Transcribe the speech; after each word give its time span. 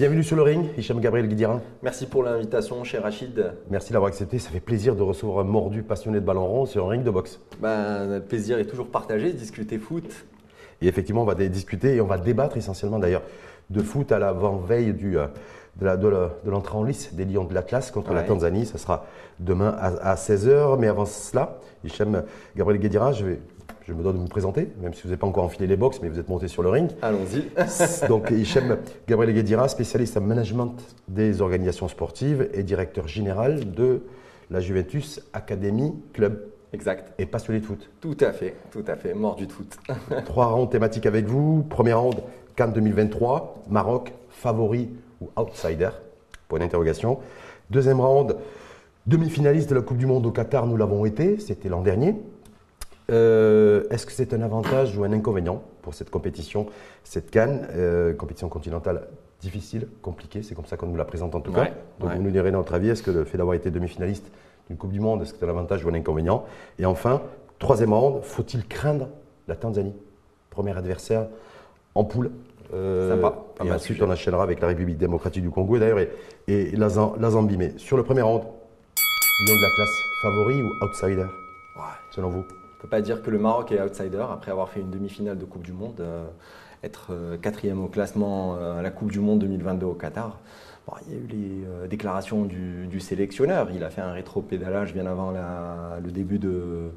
Bienvenue 0.00 0.24
sur 0.24 0.34
le 0.34 0.40
ring, 0.40 0.64
Hicham 0.78 0.98
Gabriel 0.98 1.28
Guidirin. 1.28 1.60
Merci 1.82 2.06
pour 2.06 2.22
l'invitation, 2.22 2.82
cher 2.84 3.02
Rachid. 3.02 3.52
Merci 3.68 3.92
d'avoir 3.92 4.08
accepté. 4.08 4.38
Ça 4.38 4.48
fait 4.48 4.58
plaisir 4.58 4.96
de 4.96 5.02
recevoir 5.02 5.40
un 5.40 5.44
mordu 5.44 5.82
passionné 5.82 6.20
de 6.20 6.24
ballon 6.24 6.46
rond 6.46 6.64
sur 6.64 6.86
un 6.86 6.88
ring 6.88 7.02
de 7.02 7.10
boxe. 7.10 7.38
Ben, 7.60 8.10
le 8.10 8.20
plaisir 8.22 8.58
est 8.58 8.64
toujours 8.64 8.88
partagé, 8.88 9.34
discuter 9.34 9.76
foot. 9.76 10.10
Et 10.80 10.88
effectivement, 10.88 11.20
on 11.20 11.26
va 11.26 11.34
discuter 11.34 11.96
et 11.96 12.00
on 12.00 12.06
va 12.06 12.16
débattre 12.16 12.56
essentiellement 12.56 12.98
d'ailleurs 12.98 13.20
de 13.68 13.82
foot 13.82 14.10
à 14.10 14.18
l'avant-veille 14.18 14.94
du, 14.94 15.18
euh, 15.18 15.26
de 15.78 16.50
l'entrée 16.50 16.78
en 16.78 16.82
lice 16.82 17.12
des 17.12 17.26
Lions 17.26 17.44
de 17.44 17.52
l'Atlas 17.52 17.90
contre 17.90 18.14
la 18.14 18.22
Tanzanie. 18.22 18.64
Ça 18.64 18.78
sera 18.78 19.04
demain 19.38 19.76
à, 19.78 20.14
16h. 20.14 20.78
Mais 20.78 20.88
avant 20.88 21.04
cela, 21.04 21.58
Hicham 21.84 22.22
Gabriel 22.56 22.80
Guédira, 22.80 23.12
je, 23.12 23.26
vais, 23.26 23.40
je 23.90 23.94
me 23.94 24.02
dois 24.04 24.12
de 24.12 24.18
vous 24.18 24.28
présenter, 24.28 24.68
même 24.80 24.94
si 24.94 25.02
vous 25.02 25.08
n'avez 25.08 25.18
pas 25.18 25.26
encore 25.26 25.42
enfilé 25.42 25.66
les 25.66 25.76
box, 25.76 25.98
mais 26.00 26.08
vous 26.08 26.20
êtes 26.20 26.28
monté 26.28 26.46
sur 26.46 26.62
le 26.62 26.68
ring. 26.68 26.90
Allons-y. 27.02 27.44
Donc 28.08 28.30
Hicham 28.30 28.78
Gabriel 29.08 29.34
Guédira, 29.34 29.68
spécialiste 29.68 30.16
en 30.16 30.20
management 30.20 30.76
des 31.08 31.40
organisations 31.40 31.88
sportives 31.88 32.48
et 32.54 32.62
directeur 32.62 33.08
général 33.08 33.72
de 33.72 34.02
la 34.48 34.60
Juventus 34.60 35.20
Academy 35.32 35.92
Club. 36.12 36.40
Exact. 36.72 37.12
Et 37.18 37.26
passionné 37.26 37.58
de 37.58 37.64
foot. 37.64 37.90
Tout 38.00 38.16
à 38.20 38.30
fait, 38.30 38.54
tout 38.70 38.84
à 38.86 38.94
fait, 38.94 39.12
mort 39.12 39.34
du 39.34 39.46
foot. 39.46 39.76
Trois 40.24 40.46
rounds 40.46 40.70
thématiques 40.70 41.06
avec 41.06 41.26
vous. 41.26 41.64
Première 41.68 42.00
round, 42.00 42.20
Cannes 42.54 42.72
2023, 42.72 43.64
Maroc, 43.68 44.12
favori 44.28 44.90
ou 45.20 45.30
outsider? 45.36 45.90
Point 46.46 46.60
d'interrogation. 46.60 47.18
Deuxième 47.70 48.00
round, 48.00 48.36
demi-finaliste 49.08 49.68
de 49.68 49.74
la 49.74 49.82
Coupe 49.82 49.98
du 49.98 50.06
Monde 50.06 50.26
au 50.26 50.30
Qatar, 50.30 50.68
nous 50.68 50.76
l'avons 50.76 51.04
été, 51.04 51.40
c'était 51.40 51.68
l'an 51.68 51.82
dernier. 51.82 52.14
Euh, 53.10 53.84
est-ce 53.90 54.06
que 54.06 54.12
c'est 54.12 54.32
un 54.34 54.42
avantage 54.42 54.96
ou 54.96 55.04
un 55.04 55.12
inconvénient 55.12 55.62
pour 55.82 55.94
cette 55.94 56.10
compétition, 56.10 56.66
cette 57.04 57.30
Cannes, 57.30 57.66
euh, 57.74 58.14
compétition 58.14 58.48
continentale 58.48 59.08
difficile, 59.40 59.88
compliquée, 60.02 60.42
c'est 60.42 60.54
comme 60.54 60.66
ça 60.66 60.76
qu'on 60.76 60.86
nous 60.86 60.96
la 60.96 61.04
présente 61.04 61.34
en 61.34 61.40
tout 61.40 61.52
cas. 61.52 61.70
Donc 61.98 62.12
vous 62.12 62.22
nous 62.22 62.30
direz 62.30 62.50
notre 62.50 62.74
avis, 62.74 62.90
est-ce 62.90 63.02
que 63.02 63.10
le 63.10 63.24
fait 63.24 63.38
d'avoir 63.38 63.54
été 63.54 63.70
demi-finaliste 63.70 64.30
d'une 64.68 64.76
Coupe 64.76 64.92
du 64.92 65.00
Monde, 65.00 65.22
est-ce 65.22 65.32
que 65.32 65.38
c'est 65.38 65.46
un 65.46 65.50
avantage 65.50 65.84
ou 65.84 65.88
un 65.88 65.94
inconvénient? 65.94 66.44
Et 66.78 66.86
enfin, 66.86 67.22
troisième 67.58 67.92
round, 67.92 68.22
faut-il 68.22 68.66
craindre 68.66 69.08
la 69.48 69.56
Tanzanie? 69.56 69.94
Premier 70.50 70.76
adversaire 70.76 71.28
en 71.94 72.04
poule, 72.04 72.30
euh, 72.74 73.16
Sympa. 73.16 73.34
Et 73.64 73.72
ensuite, 73.72 74.02
on 74.02 74.10
enchaînera 74.10 74.42
avec 74.42 74.60
la 74.60 74.68
République 74.68 74.98
démocratique 74.98 75.42
du 75.42 75.50
Congo 75.50 75.78
d'ailleurs 75.78 75.98
et, 76.46 76.70
la, 76.76 76.88
Zambie. 76.88 77.56
Mais 77.56 77.72
sur 77.78 77.96
le 77.96 78.02
premier 78.02 78.22
round, 78.22 78.42
Lyon 78.42 79.56
de 79.56 79.62
la 79.62 79.70
classe, 79.74 80.02
favori 80.22 80.62
ou 80.62 80.70
outsider? 80.84 81.26
Selon 82.10 82.28
vous? 82.28 82.44
Ne 82.80 82.88
peut 82.88 82.96
pas 82.96 83.02
dire 83.02 83.22
que 83.22 83.30
le 83.30 83.38
Maroc 83.38 83.72
est 83.72 83.80
outsider 83.80 84.24
après 84.32 84.50
avoir 84.50 84.70
fait 84.70 84.80
une 84.80 84.90
demi-finale 84.90 85.36
de 85.36 85.44
Coupe 85.44 85.62
du 85.62 85.72
Monde. 85.72 86.00
Euh, 86.00 86.24
être 86.82 87.08
euh, 87.10 87.36
quatrième 87.36 87.84
au 87.84 87.88
classement 87.88 88.56
à 88.56 88.80
la 88.80 88.90
Coupe 88.90 89.12
du 89.12 89.20
Monde 89.20 89.40
2022 89.40 89.84
au 89.84 89.92
Qatar. 89.92 90.38
il 91.06 91.12
y 91.12 91.16
a 91.16 91.20
eu 91.20 91.26
les 91.26 91.88
déclarations 91.88 92.46
du, 92.46 93.00
sélectionneur. 93.00 93.68
Il 93.74 93.84
a 93.84 93.90
fait 93.90 94.00
un 94.00 94.12
rétro-pédalage 94.12 94.94
bien 94.94 95.04
avant 95.04 95.30
le 95.30 96.10
début 96.10 96.38
de, 96.38 96.90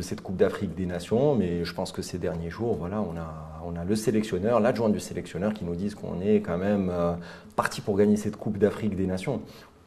cette 0.00 0.22
Coupe 0.22 0.36
d'Afrique 0.36 0.74
des 0.74 0.86
Nations. 0.86 1.36
Mais 1.36 1.64
je 1.64 1.72
pense 1.72 1.92
que 1.92 2.02
ces 2.02 2.18
derniers 2.18 2.50
jours, 2.50 2.74
voilà, 2.74 3.00
on 3.00 3.76
a, 3.76 3.84
le 3.84 3.94
sélectionneur, 3.94 4.58
l'adjoint 4.58 4.88
du 4.88 5.00
sélectionneur 5.00 5.54
qui 5.54 5.64
nous 5.64 5.76
disent 5.76 5.94
qu'on 5.94 6.20
est 6.20 6.40
quand 6.40 6.58
même 6.58 6.90
euh, 6.90 7.14
parti 7.56 7.80
pour 7.80 7.96
gagner 7.96 8.16
cette 8.16 8.36
Coupe 8.36 8.58
d'Afrique 8.58 8.96
des 8.96 9.06
Nations. 9.06 9.40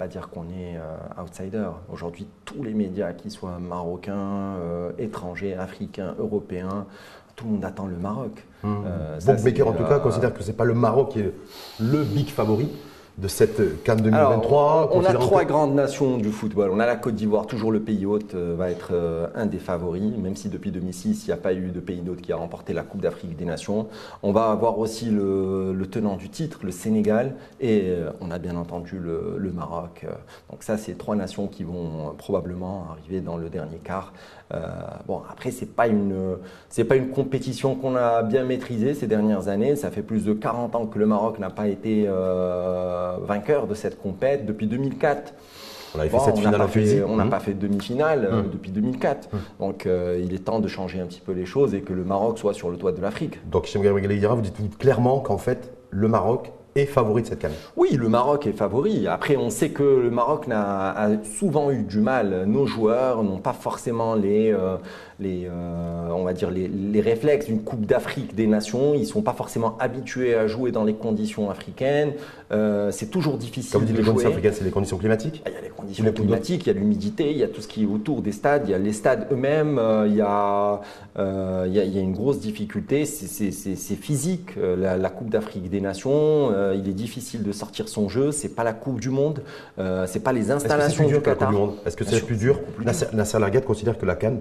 Pas 0.04 0.10
dire 0.10 0.28
qu'on 0.28 0.50
est 0.50 0.76
euh, 0.76 1.24
outsider. 1.24 1.70
Aujourd'hui, 1.90 2.28
tous 2.44 2.62
les 2.62 2.74
médias, 2.74 3.14
qu'ils 3.14 3.32
soient 3.32 3.58
marocains, 3.58 4.58
euh, 4.60 4.92
étrangers, 4.98 5.54
africains, 5.54 6.14
européens, 6.20 6.88
tout 7.38 7.46
le 7.46 7.52
monde 7.52 7.64
attend 7.64 7.88
le 7.88 7.96
Maroc. 7.96 8.32
Mmh. 8.64 8.84
Baker, 9.46 9.64
en 9.64 9.72
tout 9.72 9.86
cas, 9.86 10.00
considère 10.00 10.34
que 10.34 10.44
ce 10.44 10.50
n'est 10.50 10.58
pas 10.58 10.66
le 10.66 10.74
Maroc 10.74 11.14
qui 11.14 11.22
est 11.22 11.34
le 11.80 12.04
big 12.04 12.28
favori 12.28 12.70
de 13.20 13.28
cette 13.28 13.84
Cannes 13.84 14.02
2023 14.02 14.90
On 14.94 15.06
a 15.06 15.14
trois 15.14 15.46
grandes 15.46 15.76
nations 15.76 16.18
du 16.18 16.32
football. 16.32 16.72
On 16.74 16.80
a 16.80 16.88
la 16.88 16.96
Côte 16.96 17.14
d'Ivoire, 17.14 17.46
toujours 17.46 17.72
le 17.72 17.80
pays 17.80 18.08
hôte 18.08 18.34
euh, 18.34 18.56
va 18.58 18.72
être 18.72 18.90
euh, 18.92 19.28
un 19.36 19.46
des 19.46 19.60
favoris, 19.60 20.18
même 20.18 20.36
si 20.36 20.50
depuis 20.50 20.72
2006, 20.72 21.26
il 21.26 21.28
n'y 21.28 21.34
a 21.34 21.38
pas 21.38 21.54
eu 21.54 21.70
de 21.70 21.80
pays 21.80 22.02
hôte 22.10 22.22
qui 22.22 22.34
a 22.34 22.38
remporté 22.38 22.74
la 22.74 22.82
Coupe 22.82 23.02
d'Afrique 23.02 23.36
des 23.36 23.46
Nations. 23.46 23.88
On 24.24 24.32
va 24.32 24.50
avoir 24.50 24.80
aussi 24.80 25.06
le, 25.12 25.88
tenant 25.92 26.16
du 26.16 26.30
titre, 26.30 26.62
le 26.64 26.72
Sénégal, 26.72 27.36
et 27.62 27.84
euh, 27.86 28.10
on 28.20 28.32
a 28.32 28.40
bien 28.40 28.56
entendu 28.56 28.98
le, 28.98 29.52
Maroc. 29.54 30.08
Donc 30.50 30.64
ça, 30.64 30.78
c'est 30.78 30.98
trois 30.98 31.16
nations 31.16 31.46
qui 31.46 31.64
vont 31.64 32.16
probablement 32.18 32.88
arriver 32.90 33.22
dans 33.22 33.38
le 33.38 33.50
dernier 33.50 33.78
quart. 33.78 34.14
bon, 35.06 35.22
après, 35.30 35.52
c'est 35.52 35.76
pas 35.76 35.88
une, 35.88 36.38
c'est 36.70 36.86
pas 36.86 36.96
une 36.96 37.10
compétition 37.10 37.76
qu'on 37.76 37.96
a 37.96 38.24
bien 38.24 38.44
maîtrisée 38.44 38.96
ces 38.96 39.06
dernières 39.06 39.48
années. 39.48 39.76
Ça 39.76 39.92
fait 39.92 40.02
plus 40.02 40.26
de 40.26 40.34
40 40.34 40.76
ans 40.76 40.88
que 40.88 40.98
le 40.98 41.06
Maroc 41.06 41.38
n'a 41.38 41.52
pas 41.52 41.68
été 41.68 42.08
euh, 43.04 43.18
vainqueur 43.26 43.68
de 43.68 43.76
cette 43.76 44.02
compète 44.02 44.46
depuis 44.46 44.68
2004. 44.68 45.34
On 45.96 46.00
avait 46.00 46.10
fait 46.10 46.20
cette 46.20 46.38
finale 46.38 46.62
On 47.08 47.16
n'a 47.18 47.26
mmh. 47.26 47.30
pas 47.30 47.40
fait 47.40 47.54
de 47.54 47.68
demi-finale 47.68 48.26
euh, 48.26 48.42
mmh. 48.42 48.50
depuis 48.52 48.72
2004. 48.72 49.30
Mmh. 49.32 49.38
Donc 49.60 49.86
euh, 49.86 50.20
il 50.24 50.34
est 50.34 50.40
temps 50.40 50.60
de 50.60 50.68
changer 50.68 51.00
un 51.00 51.06
petit 51.06 51.22
peu 51.22 51.34
les 51.34 51.46
choses 51.46 51.76
et 51.76 51.82
que 51.82 51.94
le 51.94 52.04
Maroc 52.04 52.40
soit 52.40 52.54
sur 52.54 52.70
le 52.70 52.78
toit 52.78 52.92
de 52.92 53.02
l'Afrique. 53.02 53.40
Donc, 53.50 53.70
Gabriel 53.76 54.28
vous 54.28 54.42
dites 54.42 54.78
clairement 54.78 55.20
qu'en 55.20 55.38
fait, 55.38 55.72
le 55.92 56.08
Maroc 56.08 56.52
est 56.76 56.86
favori 56.86 57.22
de 57.22 57.28
cette 57.28 57.40
canne? 57.40 57.52
Oui, 57.76 57.90
le 57.92 58.10
Maroc 58.10 58.48
est 58.48 58.54
favori. 58.54 59.08
Après, 59.08 59.38
on 59.38 59.52
sait 59.52 59.70
que 59.70 59.84
le 59.84 60.10
Maroc 60.10 60.46
a, 60.50 61.10
souvent 61.38 61.70
eu 61.70 61.84
du 61.84 62.00
mal. 62.00 62.46
Nos 62.48 62.66
joueurs 62.66 63.22
n'ont 63.22 63.38
pas 63.38 63.54
forcément 63.54 64.16
les, 64.16 64.56
les, 65.20 65.46
euh, 65.46 66.10
on 66.10 66.24
va 66.24 66.34
dire 66.34 66.50
les, 66.50 67.02
réflexes 67.02 67.48
d'une 67.48 67.62
Coupe 67.62 67.86
d'Afrique 67.86 68.36
des 68.36 68.48
Nations. 68.48 68.94
Ils 68.94 69.02
ne 69.02 69.06
sont 69.06 69.22
pas 69.22 69.34
forcément 69.34 69.78
habitués 69.80 70.36
à 70.36 70.48
jouer 70.48 70.72
dans 70.72 70.84
les 70.84 70.94
conditions 70.94 71.50
africaines. 71.50 72.14
Euh, 72.52 72.92
c'est 72.92 73.08
toujours 73.08 73.38
difficile. 73.38 73.72
Comme 73.72 73.82
vous 73.82 73.88
dites, 73.88 73.98
les 73.98 74.04
conditions 74.04 74.30
africaines, 74.30 74.54
c'est 74.54 74.64
les 74.64 74.72
conditions 74.72 74.98
climatiques 74.98 75.42
ah, 75.46 75.50
Il 75.50 75.56
y 75.56 75.58
a 75.58 75.62
les 75.62 75.70
conditions 75.70 76.12
climatiques, 76.12 76.66
il 76.66 76.68
y 76.68 76.70
a 76.70 76.74
l'humidité, 76.74 77.32
il 77.32 77.38
y 77.38 77.44
a 77.44 77.48
tout 77.48 77.62
ce 77.62 77.68
qui 77.68 77.84
est 77.84 77.86
autour 77.86 78.22
des 78.22 78.32
stades, 78.32 78.64
il 78.66 78.72
y 78.72 78.74
a 78.74 78.78
les 78.78 78.94
stades 78.94 79.28
eux-mêmes, 79.32 79.78
euh, 79.80 80.08
il, 80.08 80.16
y 80.16 80.22
a, 80.22 80.82
il, 81.18 81.74
y 81.74 81.80
a, 81.80 82.02
une 82.02 82.14
grosse 82.14 82.40
difficulté. 82.40 83.06
C'est 83.06 83.96
physique. 83.96 84.56
La, 84.56 85.10
Coupe 85.10 85.30
d'Afrique 85.30 85.70
des 85.70 85.82
Nations, 85.82 86.52
il 86.74 86.88
est 86.90 86.94
difficile 86.94 87.44
de 87.44 87.52
sortir 87.52 87.88
son 87.88 88.10
jeu. 88.10 88.32
C'est 88.32 88.56
pas 88.56 88.64
la 88.64 88.74
Coupe 88.74 89.00
du 89.00 89.10
Monde. 89.10 89.42
c'est 90.08 90.24
pas 90.24 90.34
les 90.34 90.52
installations 90.52 91.04
Est-ce 91.06 91.18
que 91.18 91.20
c'est 91.20 91.20
plus 91.20 91.58
dur 91.58 91.74
Est-ce 91.86 91.98
que 91.98 92.04
c'est 92.04 92.26
plus 92.26 92.38
dur 92.38 92.60
Nasser 93.14 93.38
considère 93.66 93.98
que 93.98 94.06
la 94.06 94.16
Cannes 94.16 94.40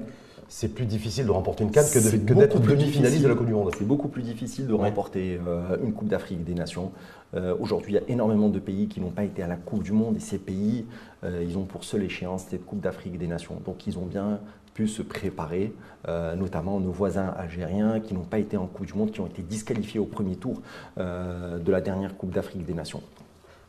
c'est 0.53 0.69
plus 0.69 0.85
difficile 0.85 1.25
de 1.25 1.31
remporter 1.31 1.65
une 1.65 1.71
canne 1.71 1.87
que, 1.91 2.35
d'être 2.35 2.61
demi-finaliste 2.61 3.23
de 3.23 3.29
la 3.29 3.35
Coupe 3.35 3.47
du 3.47 3.55
Monde. 3.55 3.71
C'est 3.79 3.87
beaucoup 3.87 4.09
plus 4.09 4.21
difficile 4.21 4.67
de 4.67 4.75
remporter 4.75 5.41
euh, 5.49 5.79
une 5.83 5.95
Coupe 5.95 6.09
d'Afrique 6.09 6.45
des 6.45 6.53
Nations. 6.53 6.93
Euh, 7.35 7.57
aujourd'hui, 7.59 7.93
il 7.93 7.95
y 7.95 7.99
a 7.99 8.03
énormément 8.09 8.51
de 8.51 8.59
pays 8.59 8.87
qui 8.87 9.01
n'ont 9.01 9.11
pas 9.11 9.25
été 9.25 9.43
à 9.43 9.47
la 9.47 9.57
Coupe 9.57 9.83
du 9.83 9.93
Monde 9.93 10.19
et 10.19 10.21
ces 10.21 10.37
pays, 10.37 10.85
euh, 11.25 11.43
ils 11.43 11.57
ont 11.57 11.65
pour 11.65 11.85
seule 11.85 12.03
échéance 12.03 12.45
cette 12.51 12.67
Coupe 12.67 12.81
d'Afrique 12.81 13.17
des 13.17 13.29
Nations. 13.29 13.63
Donc 13.65 13.87
ils 13.87 13.99
ont 13.99 14.05
bien 14.05 14.41
pu 14.75 14.89
se 14.89 15.03
préparer, 15.03 15.75
notamment 16.09 16.81
nos 16.81 16.93
voisins 16.93 17.35
algériens 17.37 18.01
qui 18.01 18.15
n'ont 18.15 18.21
pas 18.21 18.39
été 18.39 18.57
en 18.57 18.67
Coupe 18.67 18.87
du 18.87 18.95
Monde, 18.95 19.11
qui 19.11 19.21
ont 19.21 19.27
été 19.27 19.43
disqualifiés 19.43 20.01
au 20.01 20.07
premier 20.07 20.37
tour 20.37 20.63
de 20.97 21.71
la 21.73 21.81
dernière 21.83 22.17
Coupe 22.17 22.31
d'Afrique 22.31 22.65
des 22.65 22.73
Nations. 22.73 23.03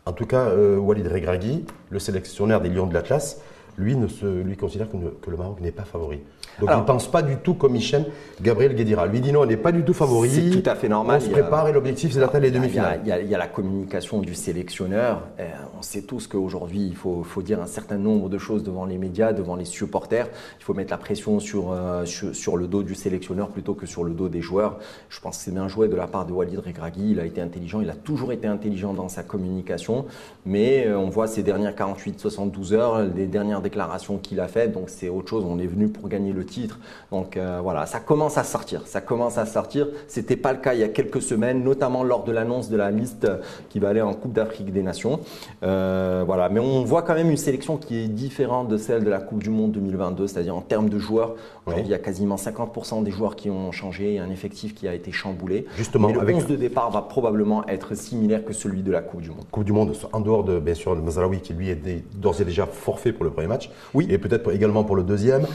En 0.06 0.14
tout 0.14 0.26
cas, 0.26 0.56
Walid 0.56 1.06
Regragui, 1.06 1.66
le 1.90 2.00
sélectionneur 2.00 2.62
des 2.62 2.70
Lions 2.70 2.88
de 2.88 2.94
l'Atlas, 2.94 3.42
lui, 3.78 3.96
ne 3.96 4.08
se, 4.08 4.26
lui 4.26 4.58
considère 4.58 4.88
que 4.90 5.30
le 5.30 5.38
Maroc 5.38 5.60
n'est 5.62 5.72
pas 5.72 5.84
favori. 5.84 6.20
Donc 6.60 6.70
il 6.72 6.78
ne 6.78 6.84
pense 6.84 7.10
pas 7.10 7.22
du 7.22 7.38
tout 7.38 7.56
comme 7.56 7.74
Michel 7.74 8.06
Gabriel 8.42 8.76
Guédira. 8.76 9.08
Lui 9.08 9.22
dit 9.22 9.32
non, 9.32 9.42
on 9.42 9.46
n'est 9.46 9.58
pas 9.58 9.72
du 9.72 9.84
tout 9.84 9.94
favori. 9.94 10.30
C'est 10.30 10.62
tout 10.62 10.70
à 10.70 10.76
fait 10.76 10.88
normal. 10.88 11.20
On 11.22 11.26
se 11.26 11.30
prépare 11.30 11.68
et 11.68 11.72
l'objectif 11.72 12.12
c'est 12.14 12.20
d'atteindre 12.20 12.44
les 12.44 12.52
demi-finales. 12.52 13.02
Il, 13.04 13.30
y, 13.30 13.36
a 13.36 13.38
la 13.38 13.48
communication 13.48 14.20
du 14.20 14.36
sélectionneur. 14.36 15.24
Euh, 15.40 15.50
on 15.78 15.82
sait 15.82 16.04
tous 16.04 16.28
qu'aujourd'hui 16.28 16.86
il 16.86 16.96
faut, 16.96 17.24
faut, 17.24 17.42
dire 17.42 17.62
un 17.62 17.68
certain 17.68 17.98
nombre 17.98 18.30
de 18.30 18.38
choses 18.38 18.64
devant 18.64 18.86
les 18.86 18.98
médias, 18.98 19.34
devant 19.34 19.56
les 19.56 19.66
supporters. 19.66 20.28
Il 20.60 20.64
faut 20.64 20.74
mettre 20.74 20.92
la 20.92 20.98
pression 20.98 21.40
sur, 21.40 21.72
euh, 21.72 22.06
sur, 22.06 22.58
le 22.58 22.68
dos 22.68 22.84
du 22.84 22.96
sélectionneur 22.96 23.50
plutôt 23.50 23.74
que 23.74 23.86
sur 23.86 24.04
le 24.04 24.12
dos 24.12 24.30
des 24.30 24.42
joueurs. 24.42 24.78
Je 25.10 25.20
pense 25.20 25.38
que 25.38 25.44
c'est 25.44 25.52
bien 25.52 25.68
joué 25.68 25.88
de 25.88 25.96
la 25.96 26.08
part 26.08 26.26
de 26.26 26.34
Walid 26.34 26.60
Regragui. 26.60 27.12
Il 27.12 27.20
a 27.20 27.26
été 27.26 27.42
intelligent, 27.42 27.82
il 27.82 27.90
a 27.90 27.96
toujours 27.96 28.32
été 28.32 28.48
intelligent 28.48 28.94
dans 28.94 29.10
sa 29.10 29.24
communication. 29.24 30.06
Mais 30.46 30.86
euh, 30.86 30.98
on 31.00 31.10
voit 31.10 31.28
ces 31.28 31.42
dernières 31.42 31.74
48-72 31.74 32.74
heures, 32.74 33.04
les 33.04 33.26
dernières 33.26 33.62
déclarations 33.64 34.18
qu'il 34.18 34.40
a 34.40 34.48
faites. 34.48 34.72
Donc 34.72 34.90
c'est 34.90 35.10
autre 35.10 35.30
chose. 35.30 35.44
On 35.48 35.58
est 35.58 35.68
venu 35.68 35.88
pour 35.88 36.08
gagner 36.08 36.34
le 36.34 36.46
titre. 36.46 36.80
Donc 37.12 37.38
euh, 37.38 37.60
voilà, 37.64 37.86
ça 37.88 38.00
commence 38.00 38.38
à 38.38 38.44
sortir. 38.44 38.84
Ça 38.86 39.02
commence 39.02 39.38
à 39.38 39.46
sortir. 39.46 39.88
C'était 40.08 40.36
pas 40.36 40.54
le 40.54 40.60
cas 40.60 40.74
il 40.74 40.82
y 40.82 40.84
a 40.84 40.90
quelques 40.90 41.22
semaines, 41.22 41.64
notamment 41.64 42.04
lors 42.04 42.24
de 42.24 42.32
l'annonce 42.32 42.70
de 42.70 42.78
la 42.78 42.92
liste 42.92 43.28
qui 43.70 43.80
va 43.80 43.90
aller 43.90 44.02
en 44.02 44.14
Coupe 44.14 44.34
d'Afrique 44.34 44.72
des 44.72 44.84
Nations. 44.84 45.20
Euh, 45.64 46.24
voilà, 46.26 46.50
mais 46.50 46.60
on 46.60 46.84
voit 46.84 47.02
quand 47.02 47.16
même 47.16 47.32
une 47.32 47.38
sélection 47.38 47.78
qui 47.78 47.98
est 47.98 48.08
différente 48.08 48.68
de 48.68 48.78
celle 48.78 49.04
de 49.04 49.10
la 49.10 49.20
Coupe 49.20 49.42
du 49.42 49.50
Monde 49.50 49.72
2022, 49.72 50.28
c'est-à-dire 50.28 50.56
en 50.56 50.62
termes 50.62 50.90
de 50.90 51.00
joueurs. 51.00 51.36
il 51.78 51.88
y 51.88 51.94
a 51.94 52.00
quasiment 52.00 52.36
50% 52.36 53.04
des 53.04 53.12
joueurs 53.12 53.36
qui 53.36 53.50
ont 53.50 53.72
changé, 53.72 54.16
et 54.16 54.20
un 54.20 54.30
effectif 54.30 54.76
qui 54.76 54.88
a 54.88 54.94
été 54.94 55.12
chamboulé. 55.12 55.66
Justement, 55.78 56.10
le 56.10 56.20
avec 56.20 56.36
11 56.36 56.48
de 56.48 56.56
départ 56.56 56.92
va 56.92 57.02
probablement 57.02 57.66
être 57.68 57.96
similaire 57.96 58.44
que 58.44 58.54
celui 58.54 58.84
de 58.84 58.92
la 58.92 59.02
Coupe 59.02 59.22
du 59.22 59.30
Monde. 59.30 59.46
Coupe 59.52 59.64
du 59.64 59.72
Monde, 59.72 59.94
en 60.12 60.20
dehors 60.20 60.44
de 60.44 60.60
bien 60.60 60.74
sûr 60.74 60.96
le 60.96 61.02
Mazaraoui 61.02 61.40
qui 61.40 61.54
lui 61.54 61.70
est 61.70 61.82
d'ores 62.16 62.42
et 62.42 62.46
déjà 62.46 62.66
forfait 62.66 63.14
pour 63.14 63.24
le 63.24 63.32
premier 63.32 63.48
match. 63.54 63.70
Oui. 63.94 64.08
Et 64.10 64.18
peut-être 64.18 64.52
également 64.54 64.84
pour 64.84 64.96
le 64.96 65.04
deuxième. 65.04 65.46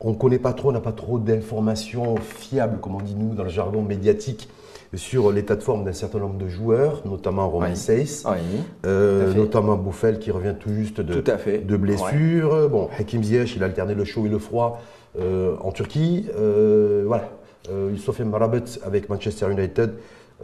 on 0.00 0.10
ne 0.10 0.14
connaît 0.14 0.38
pas 0.38 0.52
trop, 0.52 0.70
on 0.70 0.72
n'a 0.72 0.80
pas 0.80 0.92
trop 0.92 1.18
d'informations 1.18 2.16
fiables, 2.16 2.78
comme 2.80 2.94
on 2.94 3.00
dit 3.00 3.14
nous 3.14 3.34
dans 3.34 3.44
le 3.44 3.50
jargon 3.50 3.82
médiatique, 3.82 4.48
sur 4.94 5.30
l'état 5.30 5.56
de 5.56 5.62
forme 5.62 5.84
d'un 5.84 5.92
certain 5.92 6.18
nombre 6.18 6.38
de 6.38 6.48
joueurs, 6.48 7.02
notamment 7.04 7.48
Roman 7.48 7.74
Oui. 7.76 8.40
Euh, 8.86 9.34
notamment 9.34 9.76
Bouffel 9.76 10.18
qui 10.18 10.30
revient 10.30 10.54
tout 10.58 10.72
juste 10.72 11.00
de, 11.00 11.20
Tout 11.20 11.30
à 11.30 11.38
fait. 11.38 11.58
de 11.58 11.76
blessures. 11.76 12.68
Bon, 12.68 12.88
Hakim 12.98 13.22
Ziyech, 13.22 13.54
il 13.56 13.62
a 13.62 13.66
alterné 13.66 13.94
le 13.94 14.04
chaud 14.04 14.26
et 14.26 14.28
le 14.28 14.38
froid 14.38 14.80
euh, 15.18 15.56
en 15.60 15.72
Turquie. 15.72 16.26
Euh, 16.36 17.04
voilà. 17.06 17.30
Euh, 17.68 17.94
Marabet 18.24 18.64
avec 18.84 19.08
Manchester 19.08 19.50
United 19.50 19.92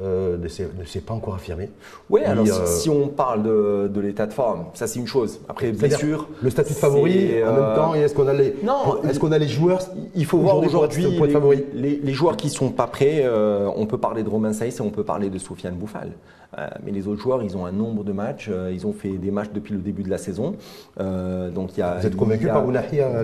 euh, 0.03 0.37
ne 0.37 0.49
s'est 0.49 0.69
ne 0.97 1.01
pas 1.01 1.15
encore 1.15 1.35
affirmé. 1.35 1.71
Oui, 2.11 2.23
alors 2.25 2.47
si- 2.47 2.53
euh, 2.53 2.67
si 2.67 2.91
on 2.91 3.09
parle 3.09 3.43
de, 3.43 3.89
de 3.93 4.01
l'état 4.01 4.27
de 4.27 4.33
forme, 4.33 4.67
ça 4.75 4.87
c'est 4.87 4.99
une 4.99 5.07
chose. 5.07 5.41
Après, 5.49 5.73
blessure. 5.73 6.29
Le 6.43 6.51
statut 6.51 6.73
de 6.75 6.79
favori, 6.79 7.43
en 7.43 7.47
euh, 7.47 7.53
même 7.67 7.75
temps, 7.77 7.95
et 7.95 8.01
est-ce 8.01 8.15
qu'on 8.15 8.27
a, 8.29 8.33
les- 8.35 8.55
non, 8.63 9.03
est-ce 9.09 9.19
qu'on 9.19 9.33
a 9.33 9.39
les 9.39 9.49
joueurs 9.49 9.81
Il 10.15 10.25
faut 10.27 10.39
voir 10.39 10.59
Aujourd'hui, 10.59 11.07
les, 11.07 11.65
les- 11.75 12.01
les 12.03 12.13
joueurs 12.13 12.37
qui 12.37 12.51
sont 12.51 12.71
pas 12.71 12.87
prêts. 12.87 13.23
euh, 13.25 13.69
on 13.77 13.87
peut 13.87 13.99
parler 13.99 14.23
de 14.23 14.29
Romain 14.29 14.53
Saïs 14.53 14.79
et 14.79 14.83
on 14.83 14.91
peut 14.91 15.05
parler 15.05 15.31
de 15.31 15.39
Sofiane 15.39 15.75
Bouffal. 15.75 16.11
Euh, 16.59 16.67
mais 16.85 16.93
les 16.93 17.09
autres 17.09 17.21
joueurs, 17.21 17.43
ils 17.43 17.57
ont 17.57 17.67
un 17.67 17.73
nombre 17.73 18.05
de 18.05 18.13
matchs. 18.13 18.49
euh, 18.51 18.71
ils 18.73 18.87
ont 18.87 18.93
fait 18.93 19.11
des 19.11 19.31
matchs 19.31 19.51
depuis 19.53 19.75
le 19.75 19.81
début 19.81 20.03
de 20.03 20.11
la 20.11 20.17
saison. 20.19 20.55
Euh, 21.01 21.51
donc 21.51 21.77
il 21.77 21.81
y 21.81 21.83
a. 21.83 21.99
Vous 21.99 22.07
êtes 22.07 22.17
convaincu 22.17 22.47
par 22.47 22.67
Ounahi 22.67 23.01
à 23.01 23.19
a- 23.19 23.23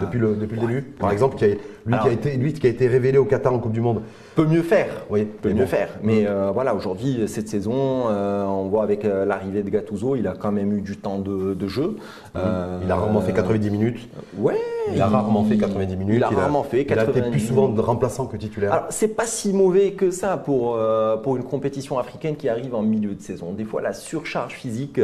depuis 0.00 0.18
le, 0.18 0.34
depuis 0.34 0.56
le 0.56 0.62
Ouais. 0.62 0.68
début? 0.68 0.82
Par 0.82 1.12
exemple, 1.12 1.36
qui 1.36 1.44
a- 1.44 1.48
lui, 1.48 1.58
Alors- 1.88 2.02
qui 2.04 2.08
a 2.08 2.12
été, 2.12 2.36
lui 2.36 2.52
qui 2.52 2.66
a 2.66 2.70
été 2.70 2.86
révélé 2.88 3.18
au 3.18 3.24
Qatar 3.24 3.52
en 3.54 3.58
Coupe 3.58 3.72
du 3.72 3.80
Monde. 3.80 4.00
Peut 4.36 4.46
mieux 4.46 4.62
faire. 4.62 4.88
Oui, 5.10 5.24
peut 5.24 5.48
mais 5.48 5.54
mieux 5.60 5.66
faire. 5.66 5.88
Mais 6.02 6.26
euh, 6.26 6.50
voilà, 6.52 6.74
aujourd'hui, 6.74 7.26
cette 7.26 7.48
saison, 7.48 8.08
euh, 8.08 8.44
on 8.44 8.68
voit 8.68 8.84
avec 8.84 9.04
euh, 9.04 9.24
l'arrivée 9.24 9.62
de 9.62 9.70
Gattuso, 9.70 10.14
il 10.14 10.28
a 10.28 10.34
quand 10.34 10.52
même 10.52 10.72
eu 10.76 10.82
du 10.82 10.96
temps 10.96 11.18
de, 11.18 11.54
de 11.54 11.66
jeu. 11.66 11.96
Euh, 12.36 12.78
Il 12.84 12.90
a 12.90 12.96
rarement 12.96 13.20
fait 13.22 13.32
90 13.32 13.70
minutes. 13.70 14.08
Ouais. 14.38 14.60
Il 14.94 15.00
a 15.02 15.08
rarement 15.08 15.44
fait 15.44 15.56
90 15.56 15.96
minutes. 15.96 16.16
Il 16.16 16.22
a 16.24 16.28
rarement 16.28 16.62
fait 16.62 16.82
Il 16.82 16.92
a 16.98 17.02
été 17.02 17.12
90 17.12 17.30
plus 17.30 17.40
souvent 17.40 17.68
de 17.68 17.80
remplaçant 17.80 18.26
que 18.26 18.36
titulaire. 18.36 18.72
Alors, 18.72 18.86
c'est 18.90 19.08
pas 19.08 19.26
si 19.26 19.52
mauvais 19.52 19.92
que 19.92 20.10
ça 20.10 20.36
pour, 20.36 20.74
euh, 20.76 21.16
pour 21.16 21.36
une 21.36 21.42
compétition 21.42 21.98
africaine 21.98 22.36
qui 22.36 22.48
arrive 22.48 22.74
en 22.74 22.82
milieu 22.82 23.14
de 23.14 23.20
saison. 23.20 23.52
Des 23.52 23.64
fois, 23.64 23.82
la 23.82 23.92
surcharge 23.92 24.54
physique, 24.54 25.00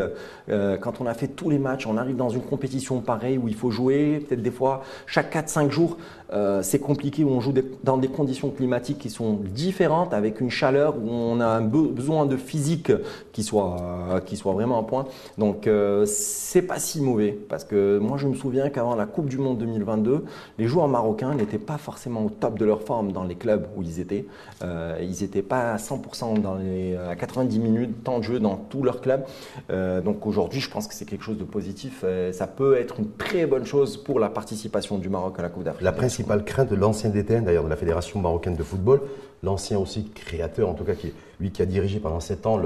euh, 0.49 0.77
quand 0.77 1.01
on 1.01 1.07
a 1.07 1.15
fait 1.15 1.29
tous 1.29 1.51
les 1.51 1.59
matchs, 1.59 1.87
on 1.87 1.97
arrive 1.97 2.17
dans 2.17 2.29
une 2.31 2.43
compétition 2.43 3.01
pareille 3.01 3.39
où 3.39 3.49
il 3.49 3.55
faut 3.55 3.71
jouer, 3.71 4.25
peut-être 4.27 4.43
des 4.43 4.51
fois, 4.51 4.83
chaque 5.07 5.31
4-5 5.35 5.71
jours, 5.71 5.97
euh, 6.33 6.63
c'est 6.63 6.79
compliqué, 6.79 7.25
où 7.25 7.29
on 7.31 7.41
joue 7.41 7.53
des- 7.53 7.65
dans 7.85 7.99
des 7.99 8.09
conditions 8.09 8.51
climatiques 8.51 8.99
qui 8.99 9.11
sont 9.11 9.39
différentes, 9.55 10.15
avec 10.15 10.41
une 10.41 10.51
chaleur 10.51 10.95
où 10.97 11.11
on 11.11 11.41
a 11.41 11.47
un 11.47 11.61
be- 11.61 11.93
besoin 11.93 12.25
de 12.27 12.37
physique 12.37 12.91
qui 13.33 13.43
soit, 13.43 13.77
qui 14.25 14.37
soit 14.37 14.53
vraiment 14.53 14.79
en 14.79 14.85
point. 14.85 15.05
Donc, 15.39 15.69
c'est 16.07 16.63
pas 16.63 16.79
si 16.79 17.01
mauvais, 17.03 17.37
parce 17.49 17.65
que 17.65 17.99
moi, 17.99 18.17
je 18.17 18.27
me 18.29 18.35
souviens 18.35 18.71
qu'avant 18.71 18.95
la 18.95 19.07
Coupe 19.07 19.29
du 19.29 19.39
Monde 19.39 19.59
2022, 19.73 20.25
les 20.59 20.67
joueurs 20.67 20.89
marocains 20.89 21.35
n'étaient 21.35 21.59
pas 21.59 21.79
forcément 21.79 22.25
au 22.25 22.31
top 22.31 22.59
de 22.59 22.65
leur 22.65 22.83
forme 22.83 23.13
dans 23.13 23.25
les 23.25 23.35
clubs 23.35 23.67
où 23.77 23.83
ils 23.83 24.01
étaient. 24.01 24.27
Euh, 24.63 24.99
ils 25.01 25.23
n'étaient 25.23 25.43
pas 25.43 25.73
à 25.73 25.77
100% 25.77 26.41
dans 26.41 26.55
les, 26.57 26.97
à 26.97 27.17
90 27.17 27.59
minutes 27.59 28.05
temps 28.05 28.19
de 28.19 28.25
jeu 28.25 28.41
dans 28.41 28.57
tous 28.57 28.83
leurs 28.83 29.01
clubs. 29.01 29.25
Euh, 29.71 30.01
donc 30.01 30.27
aujourd'hui, 30.27 30.61
je 30.61 30.71
pense 30.71 30.87
que 30.87 30.95
c'est 30.95 31.05
quelque 31.05 31.25
chose 31.25 31.39
de 31.39 31.45
positif. 31.45 32.01
Euh, 32.05 32.33
ça 32.33 32.47
peut 32.47 32.77
être 32.77 33.01
une 33.01 33.11
très 33.13 33.47
bonne 33.47 33.65
chose 33.65 33.97
pour 33.97 34.21
la 34.21 34.29
participation 34.29 34.99
du 34.99 35.09
Maroc 35.09 35.39
à 35.39 35.43
la 35.43 35.49
Coupe 35.49 35.65
d'Afrique. 35.65 35.83
La 35.83 35.93
principale 35.93 36.45
crainte 36.45 36.71
de 36.71 36.77
l'ancien 36.77 37.11
DTN, 37.11 37.45
d'ailleurs, 37.45 37.65
de 37.65 37.71
la 37.71 37.77
Fédération 37.77 38.21
marocaine 38.21 38.57
de 38.57 38.63
football, 38.63 39.01
l'ancien 39.43 39.79
aussi 39.79 40.05
créateur, 40.15 40.69
en 40.69 40.75
tout 40.75 40.85
cas, 40.85 40.95
qui, 40.95 41.13
lui 41.41 41.51
qui 41.51 41.63
a 41.63 41.67
dirigé 41.67 41.99
pendant 41.99 42.21
7 42.21 42.47
ans 42.47 42.61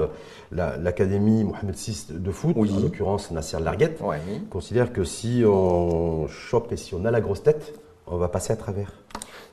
la- 0.51 0.77
l'Académie 0.77 1.43
Mohamed 1.43 1.75
VI 1.75 2.05
de 2.11 2.31
foot, 2.31 2.53
Oui. 2.55 2.71
en 2.75 2.79
l'occurrence 2.79 3.31
Nasser 3.31 3.59
Larguette, 3.59 3.99
Ouais. 4.01 4.19
considère 4.49 4.93
que 4.93 5.03
si 5.03 5.43
on 5.45 6.27
chope 6.27 6.71
et 6.71 6.77
si 6.77 6.93
on 6.93 7.03
a 7.05 7.11
la 7.11 7.21
grosse 7.21 7.41
tête, 7.43 7.73
on 8.05 8.17
va 8.17 8.27
passer 8.27 8.53
à 8.53 8.55
travers. 8.55 8.91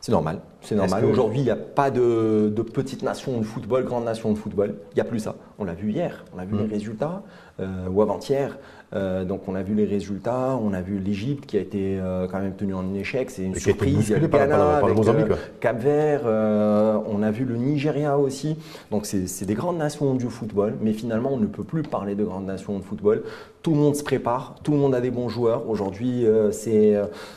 C'est 0.00 0.12
normal, 0.12 0.40
c'est 0.60 0.74
normal. 0.74 1.02
Aujourd'hui, 1.06 1.38
il 1.40 1.44
n'y 1.44 1.50
a 1.50 1.56
pas 1.56 1.90
de, 1.90 2.52
de 2.54 2.60
petite 2.62 3.02
nation 3.02 3.38
de 3.38 3.42
football, 3.42 3.84
grande 3.84 4.04
nation 4.04 4.30
de 4.30 4.36
football. 4.36 4.74
Il 4.92 4.96
n'y 4.96 5.00
a 5.00 5.04
plus 5.04 5.18
ça. 5.20 5.34
On 5.58 5.64
l'a 5.64 5.72
vu 5.72 5.92
hier, 5.92 6.26
on 6.36 6.38
a 6.38 6.44
vu 6.44 6.54
Mm. 6.56 6.58
les 6.58 6.66
résultats, 6.66 7.22
euh, 7.58 7.88
ou 7.90 8.02
avant-hier. 8.02 8.58
Euh, 8.94 9.24
donc 9.24 9.48
on 9.48 9.54
a 9.54 9.62
vu 9.62 9.74
les 9.74 9.84
résultats, 9.86 10.58
on 10.62 10.72
a 10.72 10.80
vu 10.80 10.98
l'Égypte 10.98 11.46
qui 11.46 11.56
a 11.56 11.60
été 11.60 11.98
euh, 11.98 12.28
quand 12.30 12.38
même 12.40 12.54
tenue 12.54 12.74
en 12.74 12.94
échec, 12.94 13.30
c'est 13.30 13.42
une 13.42 13.56
Et 13.56 13.58
qui 13.58 13.68
a 13.70 13.72
été 13.72 13.84
surprise. 13.86 14.08
Y 14.10 14.14
a 14.14 14.18
le 14.18 14.28
par- 14.28 14.40
Ghana 14.40 14.56
par 14.56 14.64
le- 14.66 14.70
par 14.72 14.80
le 14.80 14.84
avec, 14.84 14.96
Mozambique, 14.96 15.30
euh. 15.32 15.36
Cap 15.60 15.80
Vert, 15.80 17.02
on 17.08 17.22
a 17.22 17.30
vu 17.30 17.44
le 17.44 17.56
Nigeria 17.56 18.18
aussi. 18.18 18.56
Donc 18.90 19.06
c'est 19.06 19.44
des 19.44 19.54
grandes 19.54 19.78
nations 19.78 20.14
du 20.14 20.26
football, 20.26 20.74
mais 20.80 20.92
finalement 20.92 21.30
on 21.32 21.38
ne 21.38 21.46
peut 21.46 21.64
plus 21.64 21.82
parler 21.82 22.14
de 22.14 22.24
grandes 22.24 22.46
nations 22.46 22.78
de 22.78 22.84
football. 22.84 23.22
Tout 23.62 23.70
le 23.72 23.78
monde 23.78 23.96
se 23.96 24.04
prépare, 24.04 24.56
tout 24.62 24.72
le 24.72 24.78
monde 24.78 24.94
a 24.94 25.00
des 25.00 25.10
bons 25.10 25.28
joueurs. 25.28 25.68
Aujourd'hui, 25.68 26.26
c'est 26.52 26.94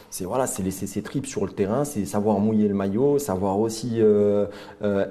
c'est 0.09 0.25
voilà, 0.25 0.45
c'est 0.45 0.61
laisser 0.61 0.85
ses 0.85 1.01
tripes 1.01 1.25
sur 1.25 1.45
le 1.45 1.51
terrain, 1.51 1.85
c'est 1.85 2.05
savoir 2.05 2.39
mouiller 2.39 2.67
le 2.67 2.73
maillot, 2.75 3.17
savoir 3.17 3.59
aussi 3.59 4.01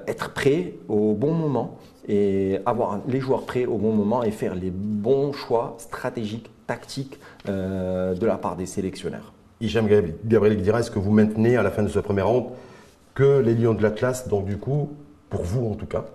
être 0.07 0.29
prêt 0.33 0.73
au 0.87 1.13
bon 1.13 1.33
moment 1.33 1.77
et 2.07 2.59
avoir 2.65 2.99
les 3.07 3.19
joueurs 3.19 3.45
prêts 3.45 3.65
au 3.65 3.77
bon 3.77 3.91
moment 3.91 4.23
et 4.23 4.31
faire 4.31 4.55
les 4.55 4.71
bons 4.71 5.33
choix 5.33 5.75
stratégiques, 5.77 6.49
tactiques 6.67 7.19
euh, 7.49 8.13
de 8.13 8.25
la 8.25 8.37
part 8.37 8.55
des 8.55 8.65
sélectionneurs. 8.65 9.33
Hicham 9.61 9.87
Gab- 9.87 10.13
Gabriel 10.25 10.61
dira, 10.61 10.79
est-ce 10.79 10.91
que 10.91 10.99
vous 10.99 11.11
maintenez 11.11 11.57
à 11.57 11.63
la 11.63 11.71
fin 11.71 11.83
de 11.83 11.87
ce 11.87 11.99
premier 11.99 12.21
round 12.21 12.45
que 13.15 13.39
les 13.39 13.55
Lions 13.55 13.73
de 13.73 13.81
l'Atlas, 13.81 14.27
donc 14.27 14.45
du 14.45 14.57
coup, 14.57 14.89
pour 15.29 15.41
vous 15.41 15.65
en 15.71 15.73
tout 15.75 15.85
cas, 15.87 16.05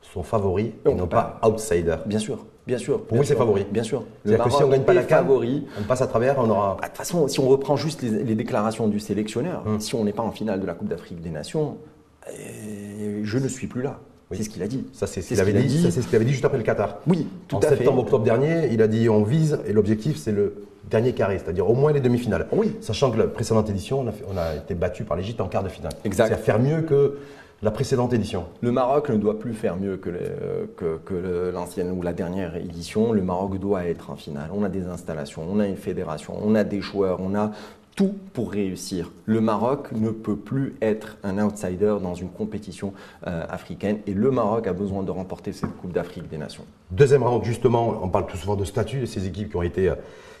sont 0.00 0.22
favoris 0.22 0.68
et 0.84 0.88
On 0.88 0.94
non 0.96 1.06
pas 1.06 1.38
outsiders? 1.46 1.98
Bien 2.06 2.18
sûr, 2.18 2.44
bien 2.66 2.78
sûr. 2.78 3.02
Pour 3.04 3.18
vous, 3.18 3.24
c'est 3.24 3.36
favori 3.36 3.66
Bien 3.70 3.82
sûr. 3.82 4.00
Le 4.24 4.30
C'est-à-dire 4.32 4.44
que 4.46 4.50
si 4.50 4.56
Maroc 4.56 4.68
on 4.68 4.76
gagne 4.76 4.84
pas 4.86 4.94
la 4.94 5.02
CAN, 5.04 5.16
favori. 5.18 5.66
on 5.78 5.84
passe 5.84 6.00
à 6.02 6.06
travers, 6.06 6.38
on 6.38 6.48
aura... 6.48 6.76
Bah, 6.80 6.84
De 6.84 6.86
toute 6.88 6.96
façon, 6.96 7.28
si 7.28 7.38
on 7.38 7.48
reprend 7.48 7.76
juste 7.76 8.02
les, 8.02 8.24
les 8.24 8.34
déclarations 8.34 8.88
du 8.88 8.98
sélectionneur, 8.98 9.62
Hum. 9.66 9.78
si 9.78 9.94
on 9.94 10.04
n'est 10.04 10.12
pas 10.14 10.22
en 10.22 10.32
finale 10.32 10.60
de 10.60 10.66
la 10.66 10.72
Coupe 10.74 10.88
d'Afrique 10.88 11.20
des 11.20 11.30
Nations, 11.30 11.76
euh, 12.28 13.20
je 13.22 13.38
ne 13.38 13.46
suis 13.48 13.66
plus 13.66 13.82
là. 13.82 14.00
Oui. 14.30 14.36
C'est 14.36 14.44
ce 14.44 14.50
qu'il 14.50 14.62
a 14.62 14.68
dit. 14.68 14.84
Ça, 14.92 15.06
c'est 15.08 15.22
ce 15.22 15.28
C'est 15.28 15.34
qu'il 15.34 15.40
avait 15.40 15.52
dit, 15.62 15.82
c'est 15.90 16.02
ce 16.02 16.06
qu'il 16.06 16.14
avait 16.16 16.24
dit 16.24 16.30
juste 16.32 16.44
après 16.44 16.58
le 16.58 16.62
Qatar. 16.64 16.98
Oui, 17.08 17.26
tout 17.48 17.56
en 17.56 17.58
à 17.58 17.62
fait. 17.66 17.76
septembre, 17.76 18.02
octobre 18.02 18.24
dernier, 18.24 18.68
il 18.72 18.80
a 18.80 18.86
dit 18.86 19.08
on 19.08 19.24
vise 19.24 19.58
et 19.66 19.72
l'objectif 19.72 20.16
c'est 20.18 20.30
le 20.32 20.54
dernier 20.88 21.12
carré, 21.12 21.38
c'est-à-dire 21.38 21.68
au 21.68 21.74
moins 21.74 21.92
les 21.92 22.00
demi-finales. 22.00 22.46
Oui. 22.52 22.76
Sachant 22.80 23.10
que 23.10 23.18
la 23.18 23.26
précédente 23.26 23.68
édition, 23.70 24.00
on 24.00 24.06
a, 24.06 24.12
fait- 24.12 24.24
on 24.32 24.36
a 24.36 24.54
été 24.56 24.74
battu 24.74 25.02
par 25.04 25.16
l'Égypte 25.16 25.40
en 25.40 25.48
quart 25.48 25.62
de 25.64 25.68
finale. 25.68 25.92
Exact. 26.04 26.26
C'est-à-dire 26.28 26.44
faire 26.44 26.58
mieux 26.60 26.82
que 26.82 27.18
la 27.62 27.70
précédente 27.72 28.12
édition. 28.12 28.44
Le 28.62 28.72
Maroc 28.72 29.10
ne 29.10 29.16
doit 29.16 29.38
plus 29.38 29.52
faire 29.52 29.76
mieux 29.76 29.96
que, 29.98 31.50
l'ancienne 31.52 31.90
ou 31.90 32.00
la 32.02 32.12
dernière 32.12 32.56
édition. 32.56 33.12
Le 33.12 33.22
Maroc 33.22 33.58
doit 33.58 33.84
être 33.84 34.10
en 34.10 34.16
finale. 34.16 34.48
On 34.54 34.62
a 34.62 34.68
des 34.68 34.86
installations, 34.86 35.42
on 35.50 35.58
a 35.60 35.66
une 35.66 35.76
fédération, 35.76 36.34
on 36.42 36.54
a 36.54 36.64
des 36.64 36.80
joueurs, 36.80 37.18
on 37.20 37.34
a 37.34 37.50
tout 38.00 38.14
pour 38.32 38.50
réussir. 38.50 39.10
Le 39.26 39.42
Maroc 39.42 39.88
ne 39.92 40.08
peut 40.08 40.36
plus 40.36 40.74
être 40.80 41.18
un 41.22 41.36
outsider 41.44 41.96
dans 42.02 42.14
une 42.14 42.30
compétition 42.30 42.94
euh, 43.26 43.44
africaine 43.50 43.98
et 44.06 44.14
le 44.14 44.30
Maroc 44.30 44.66
a 44.66 44.72
besoin 44.72 45.02
de 45.02 45.10
remporter 45.10 45.52
cette 45.52 45.76
Coupe 45.76 45.92
d'Afrique 45.92 46.26
des 46.30 46.38
Nations. 46.38 46.64
Deuxième 46.90 47.22
round, 47.22 47.44
justement, 47.44 48.00
on 48.02 48.08
parle 48.08 48.26
tout 48.26 48.38
souvent 48.38 48.56
de 48.56 48.64
statut 48.64 49.00
de 49.00 49.04
ces 49.04 49.26
équipes 49.26 49.50
qui 49.50 49.56
ont 49.56 49.62
été, 49.62 49.90
euh, 49.90 49.96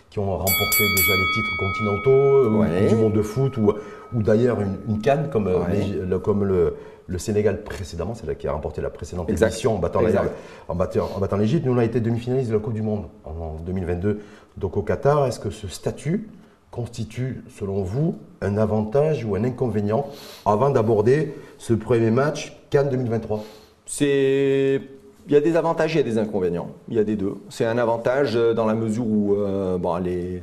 qui 0.08 0.18
ont 0.20 0.30
remporté 0.30 0.84
déjà 0.96 1.12
les 1.18 1.26
titres 1.34 1.56
continentaux, 1.58 2.10
euh, 2.46 2.58
Ouais. 2.60 2.88
du 2.88 2.94
monde 2.94 3.12
de 3.12 3.20
foot 3.20 3.58
ou, 3.58 3.74
ou 4.14 4.22
d'ailleurs 4.22 4.58
une, 4.62 4.78
une 4.88 5.02
canne 5.02 5.28
comme, 5.30 5.46
Ouais. 5.48 5.84
le, 6.08 6.18
comme 6.18 6.44
le, 6.46 6.76
le 7.08 7.18
Sénégal 7.18 7.62
précédemment, 7.62 8.14
c'est 8.14 8.26
là 8.26 8.34
qui 8.36 8.48
a 8.48 8.52
remporté 8.52 8.80
la 8.80 8.88
précédente 8.88 9.28
Exact. 9.28 9.48
édition 9.48 9.74
en 9.76 9.78
battant, 9.78 10.00
Exact. 10.00 10.22
la- 10.24 10.30
en 10.72 10.74
battant, 10.74 11.10
en 11.14 11.18
battant 11.20 11.36
l'Égypte. 11.36 11.66
Nous, 11.66 11.74
on 11.74 11.78
a 11.78 11.84
été 11.84 12.00
demi-finaliste 12.00 12.48
de 12.48 12.54
la 12.54 12.60
Coupe 12.60 12.72
du 12.72 12.80
Monde 12.82 13.04
en, 13.26 13.30
en 13.32 13.54
2022, 13.66 14.20
donc 14.56 14.78
au 14.78 14.82
Qatar. 14.82 15.26
Est-ce 15.26 15.38
que 15.40 15.50
ce 15.50 15.68
statut 15.68 16.26
constitue, 16.70 17.42
selon 17.58 17.82
vous, 17.82 18.18
un 18.40 18.56
avantage 18.56 19.24
ou 19.24 19.34
un 19.34 19.44
inconvénient 19.44 20.06
avant 20.46 20.70
d'aborder 20.70 21.34
ce 21.58 21.72
premier 21.72 22.10
match 22.10 22.56
Cannes 22.70 22.90
2023 22.90 23.44
C'est 23.86 24.80
il 25.30 25.34
y 25.34 25.36
a 25.36 25.40
des 25.40 25.54
avantages, 25.54 25.94
il 25.94 25.98
y 25.98 26.00
a 26.00 26.02
des 26.02 26.18
inconvénients. 26.18 26.70
Il 26.88 26.96
y 26.96 26.98
a 26.98 27.04
des 27.04 27.14
deux. 27.14 27.36
C'est 27.50 27.64
un 27.64 27.78
avantage 27.78 28.34
euh, 28.34 28.52
dans 28.52 28.66
la 28.66 28.74
mesure 28.74 29.06
où 29.06 29.34
euh, 29.34 29.78
bon, 29.78 29.94
les, 29.94 30.42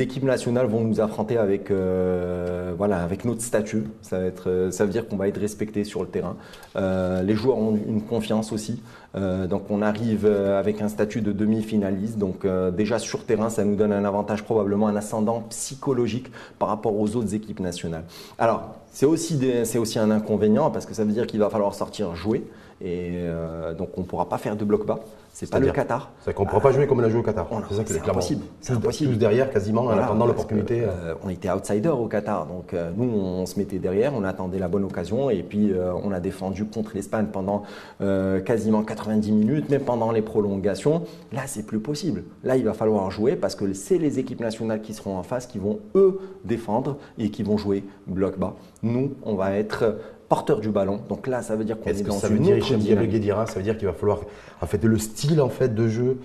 équipes 0.00 0.22
nationales 0.22 0.66
vont 0.66 0.80
nous 0.80 1.02
affronter 1.02 1.36
avec, 1.36 1.70
euh, 1.70 2.72
voilà, 2.78 3.02
avec 3.02 3.26
notre 3.26 3.42
statut. 3.42 3.84
Ça, 4.00 4.18
va 4.18 4.24
être, 4.24 4.68
ça 4.70 4.86
veut 4.86 4.90
dire 4.90 5.06
qu'on 5.06 5.16
va 5.16 5.28
être 5.28 5.38
respecté 5.38 5.84
sur 5.84 6.00
le 6.00 6.08
terrain. 6.08 6.36
Les 6.74 7.34
joueurs 7.34 7.58
ont 7.58 7.76
une 7.76 8.00
confiance 8.00 8.52
aussi. 8.52 8.80
Donc 9.14 9.70
on 9.70 9.82
arrive 9.82 10.26
avec 10.26 10.80
un 10.80 10.88
statut 10.88 11.20
de 11.20 11.32
demi-finaliste. 11.32 12.18
Donc 12.18 12.46
déjà 12.76 13.00
sur 13.00 13.24
terrain, 13.24 13.50
ça 13.50 13.64
nous 13.64 13.74
donne 13.74 13.92
un 13.92 14.04
avantage, 14.04 14.44
probablement 14.44 14.86
un 14.86 14.94
ascendant 14.94 15.40
psychologique 15.50 16.30
par 16.60 16.68
rapport 16.68 16.96
aux 16.96 17.16
autres 17.16 17.34
équipes 17.34 17.60
nationales. 17.60 18.04
Alors 18.38 18.76
c'est 18.92 19.06
aussi, 19.06 19.38
aussi 19.76 19.98
un 19.98 20.10
inconvénient 20.12 20.70
parce 20.70 20.86
que 20.86 20.94
ça 20.94 21.04
veut 21.04 21.12
dire 21.12 21.26
qu'il 21.26 21.40
va 21.40 21.50
falloir 21.50 21.74
sortir 21.74 22.14
jouer. 22.14 22.44
Et 22.80 23.10
euh, 23.14 23.74
donc 23.74 23.90
on 23.96 24.02
ne 24.02 24.06
pourra 24.06 24.28
pas 24.28 24.38
faire 24.38 24.56
de 24.56 24.64
bloc 24.64 24.86
bas. 24.86 25.00
C'est 25.38 25.48
pas 25.48 25.60
le 25.60 25.70
Qatar. 25.70 26.10
C'est 26.24 26.34
qu'on 26.34 26.42
ne 26.42 26.48
pourra 26.48 26.60
pas 26.60 26.72
jouer 26.72 26.88
comme 26.88 26.98
on 26.98 27.04
a 27.04 27.08
joué 27.08 27.20
au 27.20 27.22
Qatar. 27.22 27.46
C'est 27.86 28.08
impossible. 28.08 28.44
C'est 28.60 28.72
impossible. 28.72 29.12
Tous 29.12 29.18
derrière, 29.18 29.50
quasiment, 29.52 29.82
en 29.82 29.90
attendant 29.90 30.26
l'opportunité. 30.26 30.82
Euh, 30.82 31.14
on 31.22 31.28
était 31.28 31.48
outsider 31.48 31.90
au 31.90 32.06
Qatar. 32.06 32.46
Donc, 32.46 32.74
euh, 32.74 32.90
nous, 32.96 33.08
on 33.08 33.46
se 33.46 33.56
mettait 33.56 33.78
derrière, 33.78 34.14
on 34.16 34.24
attendait 34.24 34.58
la 34.58 34.66
bonne 34.66 34.82
occasion. 34.82 35.30
Et 35.30 35.44
puis, 35.44 35.72
euh, 35.72 35.92
on 36.02 36.10
a 36.10 36.18
défendu 36.18 36.64
contre 36.64 36.90
l'Espagne 36.94 37.26
pendant 37.32 37.62
quasiment 38.44 38.82
90 38.82 39.30
minutes, 39.30 39.70
même 39.70 39.82
pendant 39.82 40.10
les 40.10 40.22
prolongations. 40.22 41.04
Là, 41.32 41.42
c'est 41.46 41.64
plus 41.64 41.78
possible. 41.78 42.24
Là, 42.42 42.56
il 42.56 42.64
va 42.64 42.72
falloir 42.72 43.08
jouer 43.12 43.36
parce 43.36 43.54
que 43.54 43.72
c'est 43.74 43.98
les 43.98 44.18
équipes 44.18 44.40
nationales 44.40 44.80
qui 44.80 44.92
seront 44.92 45.16
en 45.16 45.22
face 45.22 45.46
qui 45.46 45.58
vont, 45.58 45.78
eux, 45.94 46.20
défendre 46.44 46.96
et 47.16 47.30
qui 47.30 47.44
vont 47.44 47.56
jouer 47.56 47.84
bloc 48.08 48.38
bas. 48.38 48.54
Nous, 48.82 49.12
on 49.22 49.34
va 49.34 49.52
être 49.52 49.98
porteur 50.28 50.60
du 50.60 50.70
ballon. 50.70 51.00
Donc 51.08 51.26
là, 51.26 51.42
ça 51.42 51.56
veut 51.56 51.64
dire 51.64 51.78
qu'on 51.80 51.90
est, 51.90 52.02
dans 52.02 52.18
ça 52.18 52.28
veut 52.28 52.38
dire, 52.38 52.64
Ça 52.64 53.54
veut 53.54 53.62
dire 53.62 53.76
qu'il 53.78 53.86
va 53.86 53.94
falloir 53.94 54.20
en 54.60 54.66
fait 54.66 54.82
le 54.84 54.98
style 54.98 55.40
en 55.40 55.48
fait 55.48 55.74
de 55.74 55.88
jeu 55.88 56.18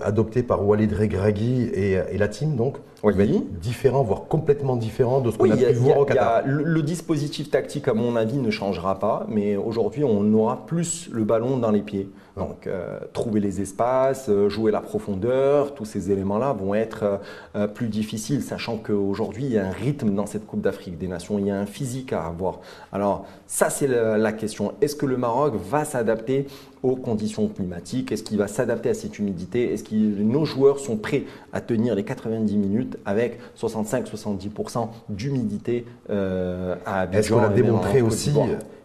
adopté 0.00 0.42
par 0.42 0.66
Walid 0.66 0.92
Regragui 0.92 1.62
et, 1.72 1.92
et, 1.92 2.18
la 2.18 2.28
team 2.28 2.56
donc 2.56 2.76
oui. 3.02 3.46
différent, 3.60 4.02
voire 4.02 4.24
complètement 4.28 4.76
différent 4.76 5.20
de 5.20 5.30
ce 5.30 5.38
qu'on 5.38 5.50
a, 5.50 5.56
pu 5.56 5.72
voir 5.74 5.98
au 5.98 6.04
Qatar. 6.04 6.42
le, 6.44 6.82
dispositif 6.82 7.50
tactique, 7.50 7.88
à 7.88 7.94
mon 7.94 8.16
avis, 8.16 8.38
ne 8.38 8.50
changera 8.50 8.98
pas, 8.98 9.26
mais 9.28 9.56
aujourd'hui, 9.56 10.04
on 10.04 10.32
aura 10.34 10.66
plus 10.66 11.08
le 11.12 11.24
ballon 11.24 11.56
dans 11.56 11.70
les 11.70 11.80
pieds. 11.80 12.10
Donc, 12.36 12.66
euh, 12.66 12.98
trouver 13.12 13.40
les 13.40 13.60
espaces, 13.60 14.28
euh, 14.28 14.48
jouer 14.48 14.70
la 14.70 14.80
profondeur, 14.80 15.74
tous 15.74 15.84
ces 15.84 16.10
éléments-là 16.10 16.52
vont 16.52 16.74
être 16.74 17.20
euh, 17.56 17.66
plus 17.66 17.88
difficiles, 17.88 18.42
sachant 18.42 18.76
qu'aujourd'hui, 18.76 19.44
il 19.44 19.52
y 19.52 19.58
a 19.58 19.66
un 19.66 19.72
rythme 19.72 20.14
dans 20.14 20.26
cette 20.26 20.46
Coupe 20.46 20.60
d'Afrique 20.60 20.96
des 20.96 21.08
Nations, 21.08 21.38
il 21.38 21.46
y 21.46 21.50
a 21.50 21.58
un 21.58 21.66
physique 21.66 22.12
à 22.12 22.24
avoir. 22.24 22.60
Alors, 22.92 23.26
ça, 23.46 23.68
c'est 23.68 23.88
la, 23.88 24.32
question. 24.32 24.72
Est-ce 24.80 24.94
que 24.94 25.06
le 25.06 25.16
Maroc 25.16 25.54
va 25.56 25.84
s'adapter 25.84 26.46
aux 26.82 26.96
conditions 26.96 27.48
climatiques 27.48 28.12
Est-ce 28.12 28.22
qu'il 28.22 28.38
va 28.38 28.48
s'adapter 28.48 28.90
à 28.90 28.94
cette 28.94 29.18
humidité? 29.18 29.72
Est-ce 29.72 29.84
que 29.84 29.94
nos 29.94 30.44
joueurs 30.44 30.78
sont 30.78 30.96
prêts 30.96 31.24
à 31.52 31.60
tenir 31.60 31.94
les 31.94 32.04
90 32.04 32.56
minutes 32.56 32.96
avec 33.04 33.38
65-70% 33.60 34.88
d'humidité 35.08 35.84
à 36.08 37.00
Abidjan 37.00 37.18
Est-ce 37.18 37.32
qu'on 37.32 37.38
a 37.40 37.48
démontré 37.48 38.02
aussi, 38.02 38.32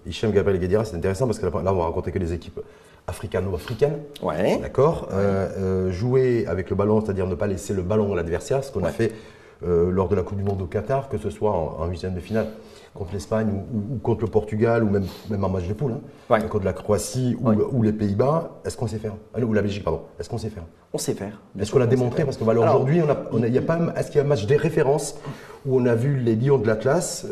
Hichem 0.05 0.31
Gabriel 0.31 0.59
Guedira, 0.59 0.85
c'est 0.85 0.95
intéressant 0.95 1.25
parce 1.25 1.39
que 1.39 1.45
là, 1.45 1.51
on 1.53 1.59
va 1.77 1.85
rencontrer 1.85 2.11
que 2.11 2.19
les 2.19 2.33
équipes 2.33 2.59
africano-africaine. 3.07 3.97
Ouais. 4.21 4.59
D'accord 4.61 5.09
euh, 5.11 5.49
euh, 5.57 5.91
Jouer 5.91 6.45
avec 6.47 6.69
le 6.69 6.75
ballon, 6.75 7.01
c'est-à-dire 7.01 7.27
ne 7.27 7.35
pas 7.35 7.47
laisser 7.47 7.73
le 7.73 7.81
ballon 7.81 8.13
à 8.13 8.15
l'adversaire, 8.15 8.63
ce 8.63 8.71
qu'on 8.71 8.83
a 8.83 8.89
fait 8.89 9.11
euh, 9.65 9.91
lors 9.91 10.07
de 10.07 10.15
la 10.15 10.23
Coupe 10.23 10.37
du 10.37 10.43
Monde 10.43 10.61
au 10.61 10.65
Qatar, 10.65 11.09
que 11.09 11.17
ce 11.17 11.29
soit 11.29 11.51
en 11.51 11.85
huitième 11.87 12.13
de 12.13 12.19
finale 12.19 12.47
contre 12.95 13.13
l'Espagne 13.13 13.49
ou, 13.51 13.97
contre 13.97 14.21
le 14.21 14.27
Portugal 14.27 14.83
ou 14.83 14.89
même, 14.89 15.05
même 15.29 15.43
en 15.43 15.49
match 15.49 15.67
de 15.67 15.73
poule, 15.73 15.95
hein, 16.29 16.39
contre 16.49 16.65
la 16.65 16.73
Croatie 16.73 17.35
ou, 17.39 17.83
les 17.83 17.91
Pays-Bas, 17.91 18.61
est-ce 18.65 18.77
qu'on 18.77 18.87
sait 18.87 18.97
faire? 18.97 19.13
Ou 19.37 19.53
la 19.53 19.61
Belgique, 19.61 19.83
pardon. 19.83 20.01
Est-ce 20.19 20.29
qu'on 20.29 20.37
sait 20.37 20.49
faire? 20.49 20.63
On 20.93 20.97
sait 20.97 21.13
faire. 21.13 21.41
Est-ce 21.59 21.71
qu'on 21.71 21.79
l'a 21.79 21.87
démontré? 21.87 22.23
Parce 22.23 22.37
que 22.37 22.43
aujourd'hui, 22.43 23.01
on 23.01 23.09
a, 23.09 23.47
a, 23.47 23.61
pas, 23.61 23.79
est-ce 23.97 24.07
qu'il 24.07 24.17
y 24.17 24.21
a 24.21 24.23
un 24.23 24.27
match 24.27 24.45
des 24.45 24.55
références 24.55 25.19
où 25.65 25.79
on 25.79 25.85
a 25.85 25.95
vu 25.95 26.17
les 26.17 26.35
Lions 26.35 26.57
de 26.57 26.67
l'Atlas 26.67 27.25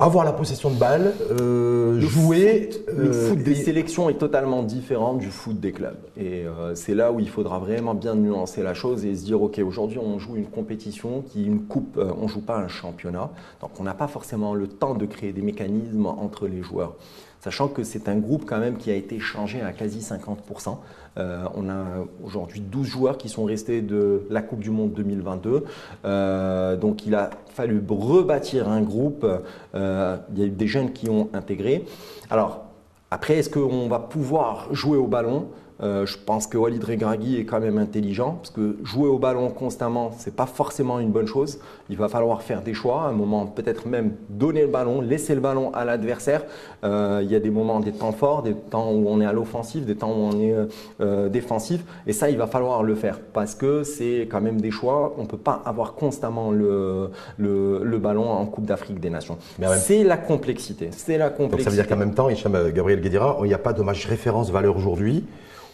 avoir 0.00 0.24
la 0.24 0.32
possession 0.32 0.70
de 0.70 0.76
balle, 0.76 1.12
euh, 1.32 2.00
jouer. 2.00 2.70
le 2.86 3.10
euh, 3.10 3.28
foot 3.28 3.38
des 3.42 3.56
sélections 3.56 4.08
est 4.08 4.14
totalement 4.14 4.62
différent 4.62 5.14
du 5.14 5.26
foot 5.26 5.58
des 5.58 5.72
clubs. 5.72 5.98
Et 6.16 6.46
euh, 6.46 6.76
c'est 6.76 6.94
là 6.94 7.10
où 7.10 7.18
il 7.18 7.28
faudra 7.28 7.58
vraiment 7.58 7.94
bien 7.94 8.14
nuancer 8.14 8.62
la 8.62 8.74
chose 8.74 9.04
et 9.04 9.16
se 9.16 9.24
dire 9.24 9.42
ok, 9.42 9.58
aujourd'hui 9.58 9.98
on 9.98 10.20
joue 10.20 10.36
une 10.36 10.46
compétition 10.46 11.22
qui 11.22 11.44
une 11.44 11.64
coupe, 11.64 11.98
on 11.98 12.28
joue 12.28 12.40
pas 12.40 12.58
un 12.58 12.68
championnat, 12.68 13.30
donc 13.60 13.70
on 13.80 13.82
n'a 13.82 13.94
pas 13.94 14.06
forcément 14.06 14.54
le 14.54 14.68
temps 14.68 14.94
de 14.94 15.04
créer 15.04 15.32
des 15.32 15.42
mécanismes 15.42 16.06
entre 16.06 16.46
les 16.46 16.62
joueurs 16.62 16.94
sachant 17.40 17.68
que 17.68 17.84
c'est 17.84 18.08
un 18.08 18.16
groupe 18.16 18.44
quand 18.46 18.58
même 18.58 18.76
qui 18.76 18.90
a 18.90 18.94
été 18.94 19.20
changé 19.20 19.62
à 19.62 19.72
quasi 19.72 20.00
50%. 20.00 20.76
Euh, 21.18 21.44
on 21.54 21.68
a 21.68 21.84
aujourd'hui 22.22 22.60
12 22.60 22.86
joueurs 22.86 23.18
qui 23.18 23.28
sont 23.28 23.44
restés 23.44 23.82
de 23.82 24.22
la 24.30 24.42
Coupe 24.42 24.60
du 24.60 24.70
Monde 24.70 24.92
2022. 24.92 25.64
Euh, 26.04 26.76
donc 26.76 27.06
il 27.06 27.14
a 27.14 27.30
fallu 27.48 27.82
rebâtir 27.88 28.68
un 28.68 28.82
groupe. 28.82 29.26
Euh, 29.74 30.16
il 30.32 30.38
y 30.38 30.42
a 30.42 30.46
eu 30.46 30.50
des 30.50 30.66
jeunes 30.66 30.92
qui 30.92 31.08
ont 31.08 31.28
intégré. 31.32 31.84
Alors 32.30 32.64
après, 33.10 33.38
est-ce 33.38 33.50
qu'on 33.50 33.88
va 33.88 33.98
pouvoir 33.98 34.72
jouer 34.72 34.98
au 34.98 35.06
ballon? 35.06 35.48
Euh, 35.80 36.06
je 36.06 36.16
pense 36.18 36.46
que 36.46 36.58
Walid 36.58 36.82
Regragui 36.82 37.38
est 37.38 37.44
quand 37.44 37.60
même 37.60 37.78
intelligent 37.78 38.32
parce 38.32 38.50
que 38.50 38.76
jouer 38.82 39.08
au 39.08 39.18
ballon 39.18 39.48
constamment, 39.50 40.10
c'est 40.18 40.34
pas 40.34 40.46
forcément 40.46 40.98
une 40.98 41.10
bonne 41.10 41.26
chose. 41.26 41.60
Il 41.88 41.96
va 41.96 42.08
falloir 42.08 42.42
faire 42.42 42.62
des 42.62 42.74
choix, 42.74 43.02
à 43.02 43.08
un 43.08 43.12
moment 43.12 43.46
peut-être 43.46 43.86
même 43.86 44.12
donner 44.28 44.62
le 44.62 44.68
ballon, 44.68 45.00
laisser 45.00 45.34
le 45.34 45.40
ballon 45.40 45.72
à 45.74 45.84
l'adversaire. 45.84 46.44
Euh, 46.84 47.20
il 47.22 47.30
y 47.30 47.36
a 47.36 47.40
des 47.40 47.50
moments, 47.50 47.78
des 47.78 47.92
temps 47.92 48.12
forts, 48.12 48.42
des 48.42 48.54
temps 48.54 48.90
où 48.90 49.08
on 49.08 49.20
est 49.20 49.26
à 49.26 49.32
l'offensive, 49.32 49.84
des 49.84 49.94
temps 49.94 50.10
où 50.10 50.30
on 50.32 50.40
est 50.40 50.54
euh, 51.00 51.28
défensif, 51.28 51.84
et 52.06 52.12
ça, 52.12 52.28
il 52.28 52.38
va 52.38 52.46
falloir 52.46 52.82
le 52.82 52.94
faire 52.94 53.20
parce 53.20 53.54
que 53.54 53.84
c'est 53.84 54.28
quand 54.30 54.40
même 54.40 54.60
des 54.60 54.70
choix. 54.70 55.14
On 55.18 55.26
peut 55.26 55.36
pas 55.36 55.62
avoir 55.64 55.94
constamment 55.94 56.50
le, 56.50 57.10
le, 57.38 57.98
ballon 57.98 58.30
en 58.30 58.46
Coupe 58.46 58.64
d'Afrique 58.64 59.00
des 59.00 59.10
Nations. 59.10 59.38
C'est 59.78 60.04
la 60.04 60.16
complexité. 60.16 60.90
C'est 60.92 61.18
la 61.18 61.30
complexité. 61.30 61.56
Donc 61.56 61.60
ça 61.62 61.70
veut 61.70 61.76
dire 61.76 61.88
qu'en 61.88 61.96
même 61.96 62.14
temps, 62.14 62.28
Hicham 62.28 62.70
Gabriel 62.70 63.00
Guédira, 63.00 63.38
il 63.42 63.48
n'y 63.48 63.54
a 63.54 63.58
pas 63.58 63.72
de 63.72 63.82
match 63.82 64.06
référence 64.06 64.50
valeur 64.50 64.76
aujourd'hui 64.76 65.24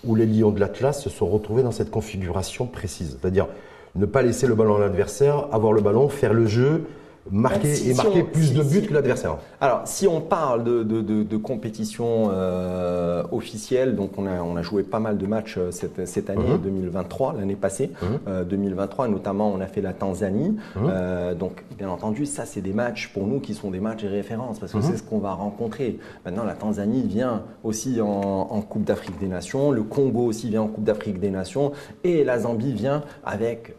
où 0.06 0.14
les 0.14 0.26
lions 0.26 0.50
de 0.50 0.60
l'Atlas 0.60 1.02
se 1.02 1.10
sont 1.10 1.26
retrouvés 1.26 1.62
dans 1.62 1.72
cette 1.72 1.90
configuration 1.90 2.66
précise. 2.66 3.18
C'est-à-dire 3.20 3.46
ne 3.94 4.06
pas 4.06 4.22
laisser 4.22 4.46
le 4.46 4.54
ballon 4.54 4.76
à 4.76 4.80
l'adversaire, 4.80 5.46
avoir 5.52 5.72
le 5.72 5.80
ballon, 5.80 6.08
faire 6.08 6.32
le 6.34 6.46
jeu, 6.46 6.84
marquer 7.30 7.72
bah, 7.72 7.90
et 7.90 7.94
marquer 7.94 8.22
plus 8.22 8.52
de 8.52 8.62
buts 8.62 8.82
que 8.82 8.92
l'adversaire. 8.92 9.36
Alors, 9.60 9.82
si 9.86 10.06
on 10.06 10.20
parle 10.20 10.64
de, 10.64 10.82
de, 10.82 11.00
de, 11.00 11.22
de 11.22 11.36
compétition 11.36 12.28
euh, 12.30 13.22
officielle, 13.32 13.96
donc 13.96 14.18
on 14.18 14.26
a, 14.26 14.42
on 14.42 14.56
a 14.56 14.62
joué 14.62 14.82
pas 14.82 15.00
mal 15.00 15.16
de 15.16 15.26
matchs 15.26 15.56
euh, 15.56 15.70
cette, 15.70 16.06
cette 16.06 16.28
année 16.28 16.58
2023, 16.62 17.32
mhm. 17.32 17.40
l'année 17.40 17.56
passée, 17.56 17.90
2023, 18.26 19.06
mhm. 19.06 19.10
euh, 19.10 19.16
notamment 19.16 19.52
on 19.52 19.60
a 19.60 19.66
fait 19.66 19.80
la 19.80 19.92
Tanzanie. 19.92 20.56
Mhm. 20.76 20.82
Euh, 20.88 21.34
donc, 21.34 21.64
bien 21.78 21.88
entendu, 21.88 22.26
ça 22.26 22.44
c'est 22.44 22.60
des 22.60 22.72
matchs 22.72 23.10
pour 23.12 23.26
nous 23.26 23.40
qui 23.40 23.54
sont 23.54 23.70
des 23.70 23.80
matchs 23.80 24.04
de 24.04 24.08
référence 24.08 24.58
parce 24.58 24.72
que 24.72 24.80
c'est 24.80 24.96
ce 24.96 25.02
qu'on 25.02 25.18
va 25.18 25.32
rencontrer. 25.32 25.98
Maintenant, 26.24 26.44
la 26.44 26.54
Tanzanie 26.54 27.02
vient 27.02 27.42
aussi 27.62 28.00
en, 28.00 28.06
en 28.06 28.60
Coupe 28.60 28.84
d'Afrique 28.84 29.18
des 29.18 29.28
Nations, 29.28 29.70
le 29.70 29.82
Congo 29.82 30.26
aussi 30.26 30.50
vient 30.50 30.62
en 30.62 30.68
Coupe 30.68 30.84
d'Afrique 30.84 31.20
des 31.20 31.30
Nations 31.30 31.72
et 32.02 32.24
la 32.24 32.40
Zambie 32.40 32.72
vient 32.72 33.02
avec 33.24 33.76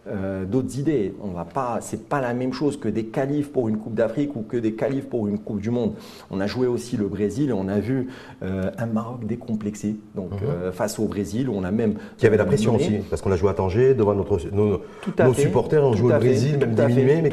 d'autres 0.48 0.80
idées. 0.80 1.14
On 1.22 1.30
va 1.30 1.46
pas, 1.46 1.80
c'est 1.82 2.08
pas 2.08 2.22
la 2.22 2.34
même 2.34 2.54
chose 2.54 2.80
que 2.80 2.90
des 2.90 3.06
qualités 3.06 3.35
pour 3.44 3.68
une 3.70 3.78
Coupe 3.78 3.94
d'Afrique 3.94 4.36
ou 4.36 4.42
que 4.42 4.58
des 4.58 4.74
qualifs 4.74 5.08
pour 5.08 5.28
une 5.28 5.40
Coupe 5.40 5.60
du 5.60 5.70
Monde. 5.70 5.94
On 6.32 6.40
a 6.40 6.48
joué 6.48 6.68
aussi 6.68 6.98
le 6.98 7.08
Brésil 7.08 7.50
et 7.50 7.54
on 7.54 7.68
a 7.68 7.80
vu 7.80 8.08
euh, 8.44 8.72
un 8.78 8.86
Maroc 8.86 9.26
décomplexé 9.26 9.96
donc, 10.16 10.32
mhm. 10.32 10.48
euh, 10.48 10.72
face 10.72 11.00
au 11.00 11.06
Brésil. 11.06 11.50
On 11.50 11.64
a 11.64 11.72
même. 11.72 11.96
Qui 12.18 12.28
avait 12.28 12.38
la 12.38 12.46
pression 12.46 12.76
aussi, 12.76 13.00
parce 13.10 13.22
qu'on 13.22 13.32
a 13.32 13.36
joué 13.36 13.50
à 13.50 13.54
Tanger 13.54 13.94
devant 13.94 14.14
notre, 14.14 14.40
nos, 14.52 14.82
nos 15.18 15.34
supporters, 15.34 15.84
on 15.84 15.94
joue 15.94 16.08
au 16.08 16.18
Brésil, 16.18 16.58
même 16.58 16.74
diminué. 16.74 17.22
Mais, 17.22 17.32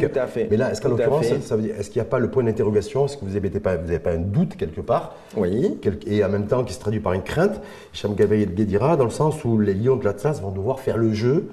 mais, 0.50 0.56
là, 0.56 0.72
est-ce 0.72 0.80
qu'en 0.80 0.88
l'occurrence, 0.88 1.26
est-ce 1.26 1.90
qu'il 1.90 2.00
n'y 2.00 2.06
a 2.06 2.10
pas 2.10 2.18
le 2.18 2.30
point 2.30 2.44
d'interrogation? 2.44 3.06
Est-ce 3.06 3.16
que 3.16 3.24
vous 3.24 3.32
n'avez 3.32 3.50
pas, 3.50 3.76
pas 3.76 4.12
un 4.12 4.18
doute 4.18 4.56
quelque 4.56 4.80
part? 4.80 5.16
Oui. 5.36 5.78
Et 6.06 6.24
en 6.24 6.28
même 6.28 6.46
temps 6.46 6.64
qui 6.64 6.74
se 6.74 6.80
traduit 6.80 7.00
par 7.00 7.12
une 7.12 7.22
crainte, 7.22 7.60
Cham 7.92 8.14
Gabriel 8.14 8.54
Guedira, 8.54 8.96
dans 8.96 9.04
le 9.04 9.10
sens 9.10 9.44
où 9.44 9.58
les 9.58 9.74
Lions 9.74 9.96
de 9.96 10.04
l'Atlas 10.04 10.40
vont 10.40 10.50
devoir 10.50 10.80
faire 10.80 10.98
le 10.98 11.12
jeu 11.12 11.48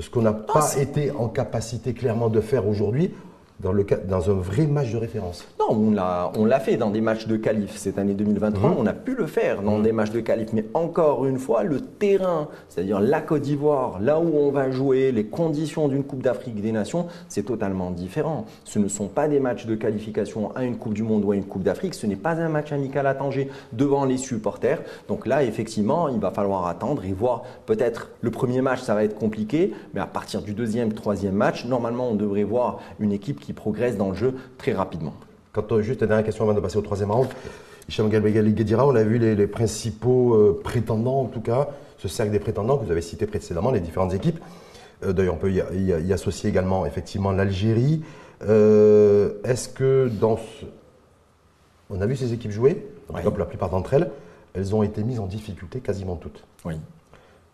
ce 0.00 0.10
qu'on 0.10 0.22
n'a 0.22 0.32
pas 0.32 0.76
été 0.76 1.10
en 1.10 1.28
capacité 1.28 1.94
clairement 1.94 2.28
de 2.28 2.40
faire 2.40 2.68
aujourd'hui 2.68 3.12
dans, 3.60 3.72
le, 3.72 3.86
dans 4.06 4.30
un 4.30 4.34
vrai 4.34 4.66
match 4.66 4.92
de 4.92 4.98
référence 4.98 5.46
Non, 5.58 5.74
on 5.74 5.90
l'a, 5.90 6.30
on 6.36 6.44
l'a 6.44 6.60
fait 6.60 6.76
dans 6.76 6.90
des 6.90 7.00
matchs 7.00 7.26
de 7.26 7.36
qualif 7.36 7.76
cette 7.76 7.98
année 7.98 8.14
2023. 8.14 8.70
Mhm. 8.70 8.76
On 8.78 8.86
a 8.86 8.92
pu 8.92 9.14
le 9.14 9.26
faire 9.26 9.62
dans 9.62 9.78
mhm. 9.78 9.82
des 9.82 9.92
matchs 9.92 10.10
de 10.10 10.20
qualif. 10.20 10.52
Mais 10.52 10.64
encore 10.74 11.24
une 11.26 11.38
fois, 11.38 11.62
le 11.62 11.80
terrain, 11.80 12.48
c'est-à-dire 12.68 13.00
la 13.00 13.20
Côte 13.20 13.42
d'Ivoire, 13.42 13.98
là 14.00 14.20
où 14.20 14.36
on 14.36 14.50
va 14.50 14.70
jouer, 14.70 15.10
les 15.10 15.24
conditions 15.26 15.88
d'une 15.88 16.04
Coupe 16.04 16.22
d'Afrique 16.22 16.60
des 16.60 16.72
Nations, 16.72 17.06
c'est 17.28 17.44
totalement 17.44 17.90
différent. 17.90 18.44
Ce 18.64 18.78
ne 18.78 18.88
sont 18.88 19.08
pas 19.08 19.26
des 19.26 19.40
matchs 19.40 19.66
de 19.66 19.74
qualification 19.74 20.54
à 20.54 20.64
une 20.64 20.76
Coupe 20.76 20.94
du 20.94 21.02
Monde 21.02 21.24
ou 21.24 21.32
à 21.32 21.36
une 21.36 21.44
Coupe 21.44 21.62
d'Afrique. 21.62 21.94
Ce 21.94 22.06
n'est 22.06 22.16
pas 22.16 22.32
un 22.32 22.48
match 22.48 22.72
amical 22.72 23.06
à 23.06 23.14
Tanger 23.14 23.48
devant 23.72 24.04
les 24.04 24.18
supporters. 24.18 24.82
Donc 25.08 25.26
là, 25.26 25.42
effectivement, 25.42 26.08
il 26.08 26.20
va 26.20 26.30
falloir 26.30 26.66
attendre 26.66 27.04
et 27.04 27.12
voir. 27.12 27.42
Peut-être 27.64 28.10
le 28.20 28.30
premier 28.30 28.60
match, 28.60 28.80
ça 28.80 28.94
va 28.94 29.02
être 29.02 29.18
compliqué. 29.18 29.72
Mais 29.94 30.00
à 30.00 30.06
partir 30.06 30.42
du 30.42 30.52
deuxième, 30.52 30.92
troisième 30.92 31.34
match, 31.34 31.64
normalement, 31.64 32.10
on 32.10 32.14
devrait 32.14 32.44
voir 32.44 32.80
une 33.00 33.12
équipe 33.12 33.40
qui 33.40 33.45
progresse 33.52 33.96
dans 33.96 34.10
le 34.10 34.14
jeu 34.14 34.34
très 34.58 34.72
rapidement. 34.72 35.14
Quand 35.52 35.72
on, 35.72 35.80
juste 35.80 36.02
une 36.02 36.08
dernière 36.08 36.24
question 36.24 36.44
avant 36.44 36.54
de 36.54 36.60
passer 36.60 36.76
au 36.76 36.82
troisième 36.82 37.10
round, 37.10 37.28
Hicham 37.88 38.08
Guedira, 38.08 38.86
on 38.86 38.94
a 38.94 39.02
vu 39.02 39.18
les, 39.18 39.46
principaux 39.46 40.34
euh, 40.34 40.60
prétendants, 40.62 41.20
en 41.20 41.26
tout 41.26 41.40
cas, 41.40 41.68
ce 41.98 42.08
cercle 42.08 42.32
des 42.32 42.40
prétendants 42.40 42.78
que 42.78 42.84
vous 42.84 42.90
avez 42.90 43.02
cité 43.02 43.26
précédemment, 43.26 43.70
les 43.70 43.80
différentes 43.80 44.12
équipes. 44.12 44.40
Euh, 45.04 45.12
d'ailleurs, 45.12 45.34
on 45.34 45.38
peut 45.38 45.52
y, 45.52 46.12
associer 46.12 46.50
également 46.50 46.84
effectivement 46.84 47.30
l'Algérie. 47.30 48.02
Euh, 48.46 49.34
est-ce 49.44 49.68
que 49.68 50.08
dans 50.08 50.36
ce... 50.36 50.66
On 51.88 52.00
a 52.00 52.06
vu 52.06 52.16
ces 52.16 52.32
équipes 52.32 52.50
jouer, 52.50 52.84
en 53.08 53.16
la 53.16 53.44
plupart 53.44 53.70
d'entre 53.70 53.94
elles, 53.94 54.10
elles 54.54 54.74
ont 54.74 54.82
été 54.82 55.04
mises 55.04 55.20
en 55.20 55.26
difficulté 55.26 55.78
quasiment 55.78 56.16
toutes. 56.16 56.42
Oui. 56.64 56.74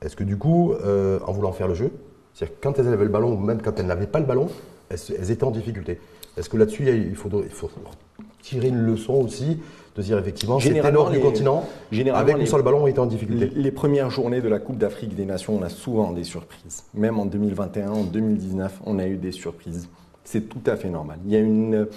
Est-ce 0.00 0.16
que 0.16 0.24
du 0.24 0.38
coup, 0.38 0.72
en 0.74 1.32
voulant 1.32 1.52
faire 1.52 1.68
le 1.68 1.74
jeu, 1.74 1.90
c'est-à-dire 2.32 2.56
quand 2.62 2.78
elles 2.78 2.88
avaient 2.88 3.04
le 3.04 3.10
ballon 3.10 3.34
ou 3.34 3.36
même 3.36 3.60
quand 3.60 3.78
elles 3.78 3.86
n'avaient 3.86 4.06
pas 4.06 4.20
le 4.20 4.24
ballon, 4.24 4.48
elles, 4.92 5.30
étaient 5.30 5.44
en 5.44 5.50
difficulté. 5.50 5.98
Est-ce 6.36 6.48
que 6.48 6.56
là-dessus, 6.56 6.88
il 6.88 7.16
faut, 7.16 7.30
tirer 8.42 8.68
une 8.68 8.84
leçon 8.84 9.14
aussi 9.14 9.58
de 9.94 10.02
dire 10.02 10.18
effectivement 10.18 10.58
c'était 10.58 10.90
nord 10.90 11.10
du 11.10 11.20
continent 11.20 11.68
avec 12.14 12.38
ou 12.38 12.46
sans 12.46 12.56
le 12.56 12.62
ballon 12.62 12.82
on 12.82 12.86
était 12.86 12.98
en 12.98 13.06
difficulté. 13.06 13.50
Les 13.54 13.70
premières 13.70 14.10
journées 14.10 14.40
de 14.40 14.48
la 14.48 14.58
Coupe 14.58 14.78
d'Afrique 14.78 15.14
des 15.14 15.26
Nations, 15.26 15.56
on 15.56 15.62
a 15.62 15.68
souvent 15.68 16.12
des 16.12 16.24
surprises. 16.24 16.84
Même 16.94 17.18
en 17.18 17.26
2021, 17.26 17.90
en 17.90 18.02
2019, 18.02 18.80
on 18.86 18.98
a 18.98 19.06
eu 19.06 19.16
des 19.16 19.32
surprises. 19.32 19.88
C'est 20.24 20.48
tout 20.48 20.60
à 20.66 20.76
fait 20.76 20.88
normal. 20.88 21.18
Il 21.26 21.32
y 21.32 21.36
a 21.36 21.40
une, 21.40 21.88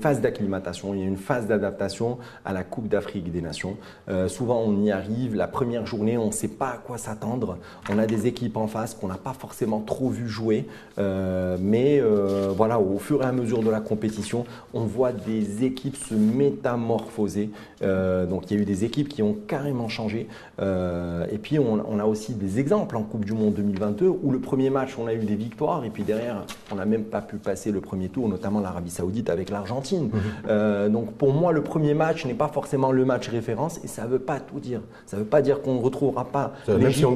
phase 0.00 0.20
d'acclimatation, 0.20 0.94
il 0.94 1.00
y 1.00 1.02
a 1.02 1.06
une 1.06 1.16
phase 1.16 1.46
d'adaptation 1.46 2.18
à 2.44 2.52
la 2.52 2.62
Coupe 2.62 2.88
d'Afrique 2.88 3.32
des 3.32 3.40
Nations. 3.40 3.76
Euh, 4.08 4.28
souvent, 4.28 4.62
on 4.64 4.80
y 4.82 4.92
arrive, 4.92 5.34
la 5.34 5.48
première 5.48 5.84
journée, 5.84 6.16
on 6.16 6.26
ne 6.26 6.32
sait 6.32 6.48
pas 6.48 6.68
à 6.68 6.76
quoi 6.76 6.98
s'attendre. 6.98 7.58
On 7.90 7.98
a 7.98 8.06
des 8.06 8.26
équipes 8.28 8.56
en 8.56 8.68
face 8.68 8.94
qu'on 8.94 9.08
n'a 9.08 9.16
pas 9.16 9.32
forcément 9.32 9.80
trop 9.80 10.08
vu 10.08 10.28
jouer. 10.28 10.66
Euh, 10.98 11.56
mais 11.60 12.00
euh, 12.00 12.52
voilà, 12.56 12.78
au 12.78 12.98
fur 12.98 13.22
et 13.22 13.26
à 13.26 13.32
mesure 13.32 13.62
de 13.62 13.70
la 13.70 13.80
compétition, 13.80 14.44
on 14.72 14.84
voit 14.84 15.12
des 15.12 15.64
équipes 15.64 15.96
se 15.96 16.14
métamorphoser. 16.14 17.50
donc, 17.82 18.50
il 18.50 18.56
y 18.56 18.60
a 18.60 18.62
eu 18.62 18.64
des 18.64 18.84
équipes 18.84 19.08
qui 19.08 19.22
ont 19.22 19.36
carrément 19.48 19.88
changé. 19.88 20.28
et 20.60 21.38
puis, 21.42 21.58
on, 21.58 21.84
on, 21.86 21.98
a 21.98 22.04
aussi 22.04 22.34
des 22.34 22.60
exemples 22.60 22.96
en 22.96 23.02
Coupe 23.02 23.24
du 23.24 23.32
Monde 23.32 23.54
2022 23.54 24.06
où 24.06 24.30
le 24.30 24.38
premier 24.38 24.70
match, 24.70 24.96
on 24.98 25.06
a 25.06 25.14
eu 25.14 25.24
des 25.24 25.34
victoires 25.36 25.84
et 25.84 25.90
puis 25.90 26.04
derrière, 26.04 26.44
on 26.70 26.76
n'a 26.76 26.84
même 26.84 27.04
pas 27.04 27.20
pu 27.20 27.36
passer 27.36 27.63
le 27.70 27.80
premier 27.80 28.08
tour, 28.08 28.28
notamment 28.28 28.60
l'Arabie 28.60 28.90
Saoudite 28.90 29.30
avec 29.30 29.50
l'Argentine. 29.50 30.10
Mhm. 30.12 30.20
Euh, 30.48 30.88
donc 30.88 31.12
pour 31.12 31.32
moi, 31.32 31.52
le 31.52 31.62
premier 31.62 31.94
match 31.94 32.24
n'est 32.26 32.34
pas 32.34 32.48
forcément 32.48 32.92
le 32.92 33.04
match 33.04 33.28
référence 33.28 33.80
et 33.84 33.86
ça 33.86 34.04
ne 34.04 34.08
veut 34.08 34.18
pas 34.18 34.40
tout 34.40 34.60
dire. 34.60 34.80
Ça 35.06 35.16
ne 35.16 35.22
veut 35.22 35.28
pas 35.28 35.42
dire 35.42 35.62
qu'on 35.62 35.74
ne 35.74 35.82
retrouvera 35.82 36.24
pas. 36.24 36.52
Même 36.68 36.92
si, 36.92 37.04
on, 37.04 37.12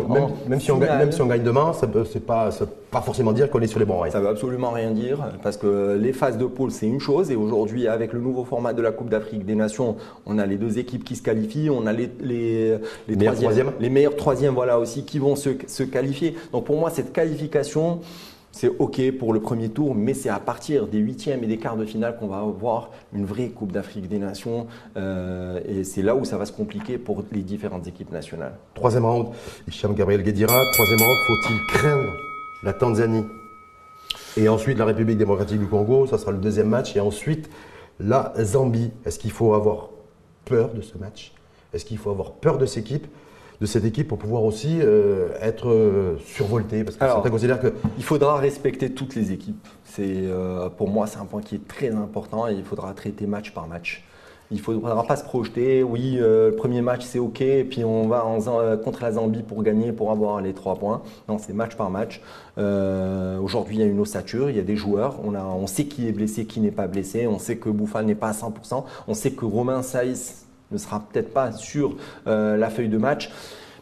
même, 0.49 0.61
si 0.61 0.71
on, 0.71 0.79
même 0.79 1.13
si 1.13 1.23
on 1.23 1.27
gagne 1.27 1.43
demain, 1.43 1.73
ça 1.73 1.87
ne 1.87 1.93
veut 1.93 2.21
pas, 2.21 2.51
pas 2.91 3.01
forcément 3.01 3.33
dire 3.33 3.51
qu'on 3.51 3.61
est 3.61 3.67
sur 3.67 3.79
les 3.79 3.85
bons 3.85 3.99
rails. 3.99 4.13
Ça 4.13 4.19
ne 4.19 4.25
veut 4.25 4.31
absolument 4.31 4.71
rien 4.71 4.91
dire 4.91 5.19
parce 5.43 5.57
que 5.57 5.99
les 6.01 6.13
phases 6.13 6.39
de 6.39 6.47
pôle, 6.47 6.71
c'est 6.71 6.87
une 6.87 7.01
chose 7.01 7.31
et 7.31 7.37
aujourd'hui, 7.37 7.89
avec 7.89 8.13
le 8.13 8.21
nouveau 8.21 8.45
format 8.45 8.73
de 8.73 8.83
la 8.83 8.93
Coupe 8.93 9.09
d'Afrique 9.09 9.45
des 9.45 9.55
Nations, 9.55 9.97
on 10.27 10.39
a 10.39 10.47
les 10.47 10.57
deux 10.57 10.79
équipes 10.79 11.05
qui 11.05 11.17
se 11.17 11.23
qualifient, 11.23 11.71
on 11.71 11.87
a 11.87 11.93
les, 11.93 12.11
les, 12.21 12.79
les, 13.09 13.17
meilleurs 13.17 13.35
troisièmes, 13.35 13.73
les 13.81 13.91
meilleurs 13.91 14.17
troisièmes 14.17 14.55
voilà, 14.55 14.79
aussi 14.79 15.05
qui 15.05 15.19
vont 15.19 15.37
se, 15.37 15.51
se 15.67 15.83
qualifier. 15.83 16.35
Donc 16.53 16.65
pour 16.65 16.79
moi, 16.79 16.91
cette 16.91 17.13
qualification, 17.13 18.01
c'est 18.59 18.73
OK 18.81 19.01
pour 19.13 19.33
le 19.33 19.39
premier 19.39 19.69
tour, 19.69 19.95
mais 19.95 20.15
c'est 20.15 20.31
à 20.31 20.41
partir 20.41 20.89
des 20.89 20.99
huitièmes 20.99 21.45
et 21.45 21.47
des 21.47 21.59
quarts 21.59 21.77
de 21.77 21.85
finale 21.85 22.17
qu'on 22.19 22.27
va 22.27 22.39
avoir 22.39 22.91
une 23.13 23.25
vraie 23.25 23.51
Coupe 23.51 23.71
d'Afrique 23.71 24.09
des 24.09 24.19
Nations. 24.19 24.67
Euh, 24.97 25.61
et 25.65 25.85
c'est 25.85 26.03
là 26.03 26.17
où 26.17 26.25
ça 26.25 26.37
va 26.39 26.45
se 26.45 26.51
compliquer 26.51 26.99
pour 26.99 27.23
les 27.31 27.43
différentes 27.43 27.87
équipes 27.87 28.11
nationales. 28.11 28.57
Troisième 28.75 29.05
round, 29.05 29.29
Hicham 29.69 29.95
Gabriel 29.95 30.25
Guedira. 30.25 30.61
Troisième 30.73 30.99
round, 30.99 31.19
faut-il 31.29 31.67
craindre 31.69 32.13
la 32.65 32.73
Tanzanie? 32.73 33.25
Et 34.37 34.49
ensuite 34.49 34.77
la 34.77 34.87
République 34.87 35.19
démocratique 35.19 35.61
du 35.61 35.67
Congo, 35.67 36.09
ça 36.09 36.19
sera 36.19 36.33
le 36.33 36.39
deuxième 36.39 36.69
match. 36.69 36.97
Et 36.97 37.01
ensuite 37.01 37.49
la 38.01 38.33
Zambie. 38.43 38.91
Est-ce 39.07 39.21
qu'il 39.21 39.31
faut 39.31 39.55
avoir 39.55 39.91
peur 40.45 40.75
de 40.75 40.81
ce 40.81 40.99
match? 40.99 41.33
Est-ce 41.73 41.85
qu'il 41.85 41.99
faut 41.99 42.11
avoir 42.11 42.33
peur 42.33 42.59
de 42.59 42.67
cette 42.67 42.87
équipe 42.87 43.07
de 43.61 43.67
cette 43.67 43.85
équipe 43.85 44.09
pour 44.09 44.19
pouvoir 44.19 44.45
aussi 44.45 44.79
euh, 44.81 45.31
être 45.41 45.69
euh, 45.69 46.17
survolté 46.25 46.85
Parce 46.85 46.97
que 46.97 47.05
certains 47.05 47.31
considèrent 47.31 47.61
que. 47.61 47.75
Il 47.97 48.05
faudra 48.05 48.37
respecter 48.39 48.91
toutes 48.91 49.15
les 49.15 49.33
équipes. 49.33 49.67
C'est, 49.85 50.05
euh, 50.07 50.69
pour 50.69 50.89
moi, 50.89 51.07
c'est 51.07 51.19
un 51.19 51.25
point 51.25 51.43
qui 51.43 51.57
est 51.57 51.67
très 51.67 51.91
important 51.91 52.47
et 52.49 52.55
il 52.55 52.65
faudra 52.65 52.93
traiter 52.95 53.27
match 53.27 53.53
par 53.53 53.67
match. 53.67 54.05
Il 54.51 54.57
ne 54.57 54.63
faudra 54.63 55.03
pas 55.03 55.17
se 55.17 55.25
projeter, 55.25 55.83
oui, 55.83 56.17
le 56.19 56.55
premier 56.57 56.81
match 56.81 57.05
c'est 57.05 57.19
ok, 57.19 57.43
et 57.43 57.65
puis 57.65 57.85
on 57.85 58.09
va 58.09 58.25
en, 58.25 58.39
contre 58.79 59.03
la 59.03 59.13
Zambie 59.13 59.43
pour 59.43 59.63
gagner, 59.63 59.93
pour 59.93 60.11
avoir 60.11 60.41
les 60.41 60.55
trois 60.55 60.77
points. 60.77 61.03
Non, 61.29 61.37
c'est 61.37 61.53
match 61.53 61.77
par 61.77 61.91
match. 61.91 62.23
Aujourd'hui, 62.57 63.77
il 63.77 63.81
y 63.81 63.83
a 63.83 63.87
une 63.87 64.01
ossature, 64.01 64.49
il 64.49 64.57
y 64.57 64.59
a 64.59 64.63
des 64.63 64.77
joueurs, 64.77 65.17
on, 65.23 65.35
a, 65.35 65.45
on 65.45 65.67
sait 65.67 65.85
qui 65.85 66.09
est 66.09 66.13
blessé, 66.13 66.47
qui 66.47 66.61
n'est 66.61 66.71
pas 66.71 66.87
blessé, 66.87 67.27
on 67.27 67.39
sait 67.39 67.59
que 67.59 67.69
Bouffal 67.69 68.07
n'est 68.07 68.15
pas 68.15 68.29
à 68.29 68.33
100%, 68.33 68.85
on 69.07 69.13
sait 69.13 69.33
que 69.33 69.45
Romain 69.45 69.83
Saïs 69.83 70.48
ne 70.71 70.79
sera 70.79 71.01
peut-être 71.01 71.33
pas 71.33 71.53
sur 71.53 71.97
euh, 72.27 72.57
la 72.57 72.71
feuille 72.71 72.89
de 72.89 72.99
match. 72.99 73.31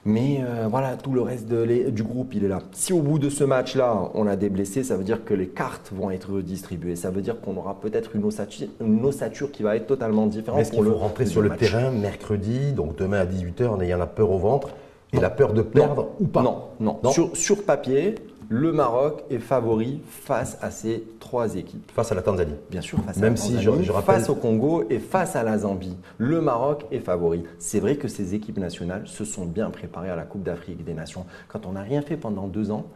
Mais 0.06 0.38
euh, 0.40 0.68
voilà, 0.70 0.96
tout 0.96 1.12
le 1.12 1.20
reste 1.20 1.48
du 1.48 2.02
groupe, 2.04 2.32
il 2.32 2.44
est 2.44 2.48
là. 2.48 2.60
Si 2.70 2.92
au 2.92 3.00
bout 3.00 3.18
de 3.18 3.28
ce 3.28 3.42
match-là, 3.42 4.08
on 4.14 4.28
a 4.28 4.36
des 4.36 4.48
blessés, 4.48 4.84
ça 4.84 4.96
veut 4.96 5.02
dire 5.02 5.24
que 5.24 5.34
les 5.34 5.48
cartes 5.48 5.90
vont 5.92 6.12
être 6.12 6.32
redistribuées. 6.32 6.94
Ça 6.94 7.10
veut 7.10 7.22
dire 7.22 7.40
qu'on 7.40 7.56
aura 7.56 7.80
peut-être 7.80 8.14
une 8.14 8.22
ossature, 8.22 8.68
une 8.80 9.04
ossature 9.04 9.50
qui 9.50 9.64
va 9.64 9.74
être 9.74 9.88
totalement 9.88 10.26
différente. 10.26 10.60
Est-ce 10.60 10.70
qu'il 10.70 10.84
faut 10.84 10.94
rentrer 10.94 11.26
sur 11.26 11.42
le 11.42 11.50
terrain 11.50 11.90
mercredi, 11.90 12.72
donc 12.72 12.96
demain 12.96 13.18
à 13.18 13.26
18h, 13.26 13.66
en 13.66 13.80
ayant 13.80 13.98
la 13.98 14.06
peur 14.06 14.30
au 14.30 14.38
ventre 14.38 14.68
et 15.12 15.18
la 15.18 15.30
peur 15.30 15.52
de 15.52 15.62
perdre 15.62 16.10
ou 16.20 16.26
pas? 16.28 16.42
Non, 16.42 16.62
non. 16.78 17.10
Sur, 17.10 17.36
sur 17.36 17.64
papier, 17.64 18.14
le 18.48 18.72
Maroc 18.72 19.24
est 19.30 19.38
favori 19.38 20.00
face 20.08 20.58
à 20.62 20.70
ces 20.70 21.04
trois 21.20 21.56
équipes. 21.56 21.90
Face 21.92 22.12
à 22.12 22.14
la 22.14 22.22
Tanzanie. 22.22 22.54
Bien 22.70 22.80
sûr, 22.80 22.98
face 23.00 23.16
Même 23.16 23.32
à 23.32 23.36
la 23.36 23.36
si 23.36 23.60
je, 23.60 23.82
je 23.82 23.92
rappelle... 23.92 24.14
face 24.16 24.28
au 24.28 24.34
Congo 24.34 24.84
et 24.88 24.98
face 24.98 25.36
à 25.36 25.42
la 25.42 25.58
Zambie. 25.58 25.96
Le 26.18 26.40
Maroc 26.40 26.86
est 26.90 27.00
favori. 27.00 27.44
C'est 27.58 27.80
vrai 27.80 27.96
que 27.96 28.08
ces 28.08 28.34
équipes 28.34 28.58
nationales 28.58 29.06
se 29.06 29.24
sont 29.24 29.46
bien 29.46 29.70
préparées 29.70 30.10
à 30.10 30.16
la 30.16 30.24
Coupe 30.24 30.42
d'Afrique 30.42 30.84
des 30.84 30.94
Nations. 30.94 31.26
Quand 31.48 31.66
on 31.66 31.72
n'a 31.72 31.82
rien 31.82 32.02
fait 32.02 32.16
pendant 32.16 32.46
deux 32.46 32.70
ans, 32.70 32.86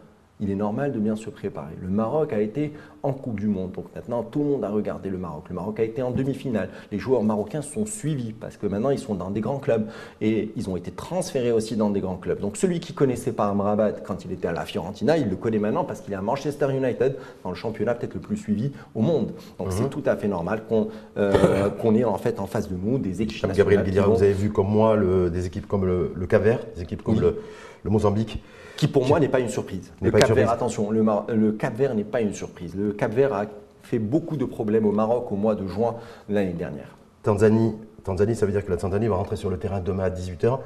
il 0.40 0.50
est 0.50 0.55
normal 0.55 0.92
de 0.92 0.98
bien 0.98 1.16
se 1.16 1.31
préparer. 1.31 1.74
Le 1.81 1.88
Maroc 1.88 2.33
a 2.33 2.40
été 2.40 2.72
en 3.03 3.12
Coupe 3.12 3.40
du 3.40 3.46
Monde, 3.46 3.72
donc 3.72 3.87
maintenant 3.94 4.22
tout 4.22 4.40
le 4.40 4.46
monde 4.46 4.64
a 4.64 4.70
regardé 4.70 5.09
le 5.09 5.18
Maroc. 5.18 5.44
Le 5.48 5.55
Maroc 5.55 5.81
a 5.81 5.83
été 5.83 6.03
en 6.03 6.11
demi-finale. 6.11 6.68
Les 6.92 6.98
joueurs 6.98 7.22
marocains 7.22 7.62
sont 7.62 7.87
suivis 7.87 8.33
parce 8.33 8.57
que 8.57 8.66
maintenant 8.66 8.90
ils 8.90 8.98
sont 8.98 9.14
dans 9.14 9.31
des 9.31 9.40
grands 9.40 9.59
clubs 9.59 9.87
et 10.20 10.50
ils 10.57 10.68
ont 10.68 10.76
été 10.76 10.90
transférés 10.90 11.53
aussi 11.53 11.76
dans 11.76 11.90
des 11.90 12.00
grands 12.00 12.16
clubs. 12.16 12.40
Donc 12.40 12.57
celui 12.57 12.81
qui 12.81 12.92
connaissait 12.92 13.33
pas 13.33 13.46
Amrabat 13.46 13.92
quand 13.92 14.24
il 14.24 14.33
était 14.33 14.48
à 14.48 14.53
la 14.53 14.64
Fiorentina, 14.64 15.16
il 15.16 15.29
le 15.29 15.37
connaît 15.37 15.59
maintenant 15.59 15.85
parce 15.85 16.00
qu'il 16.00 16.12
est 16.12 16.16
à 16.16 16.22
Manchester 16.22 16.68
United, 16.74 17.16
dans 17.44 17.50
le 17.50 17.57
championnat 17.57 17.94
peut-être 17.94 18.14
le 18.14 18.20
plus 18.20 18.37
suivi 18.37 18.72
au 18.94 19.00
monde. 19.00 19.33
Donc 19.59 19.68
c'est 19.72 19.83
mhm. 19.83 19.90
tout 19.90 20.03
à 20.07 20.16
fait 20.16 20.29
normal 20.29 20.62
euh, 21.16 21.70
qu'on 21.81 21.94
ait 21.94 22.05
en 22.05 22.18
fait 22.18 22.40
en 22.40 22.46
face 22.46 22.68
de 22.68 22.76
nous 22.76 22.98
des 22.98 23.22
équipes. 23.22 23.53
Gabriel 23.53 23.85
Guillard, 23.85 24.11
vous 24.11 24.22
avez 24.22 24.33
vu 24.33 24.50
comme 24.50 24.68
moi 24.68 24.96
des 25.31 25.46
équipes 25.46 25.66
comme 25.66 25.87
le, 25.87 26.12
le 26.14 26.26
des 26.74 26.83
équipes 26.83 27.03
comme 27.03 27.20
le, 27.20 27.42
le 27.83 27.90
Mozambique 27.90 28.42
qui 28.76 28.88
pour 28.88 29.06
moi 29.06 29.20
n'est 29.20 29.28
pas 29.28 29.40
une 29.40 29.48
surprise. 29.48 29.92
Le 30.02 30.11
Cap 30.11 30.30
Vert, 30.33 30.50
attention, 30.50 30.90
le, 30.90 31.52
Cap 31.52 31.76
Vert 31.76 31.94
n'est 31.94 32.04
pas 32.04 32.20
une 32.20 32.35
surprise. 32.35 32.74
Le 32.74 32.92
Cap 32.92 33.12
Vert 33.12 33.33
a 33.33 33.44
fait 33.83 33.98
beaucoup 33.98 34.37
de 34.37 34.44
problèmes 34.44 34.87
au 34.87 34.92
Maroc 34.92 35.30
au 35.33 35.37
mois 35.37 35.54
de 35.54 35.66
juin 35.66 35.96
l'année 36.28 36.52
dernière. 36.52 36.96
Tanzanie, 37.22 37.74
Tanzanie, 38.04 38.35
ça 38.35 38.46
veut 38.46 38.52
dire 38.52 38.64
que 38.64 38.70
la 38.70 38.76
Tanzanie 38.76 39.09
va 39.09 39.16
rentrer 39.16 39.37
sur 39.37 39.50
le 39.50 39.59
terrain 39.59 39.80
demain 39.80 40.04
à 40.04 40.11
18h 40.11 40.59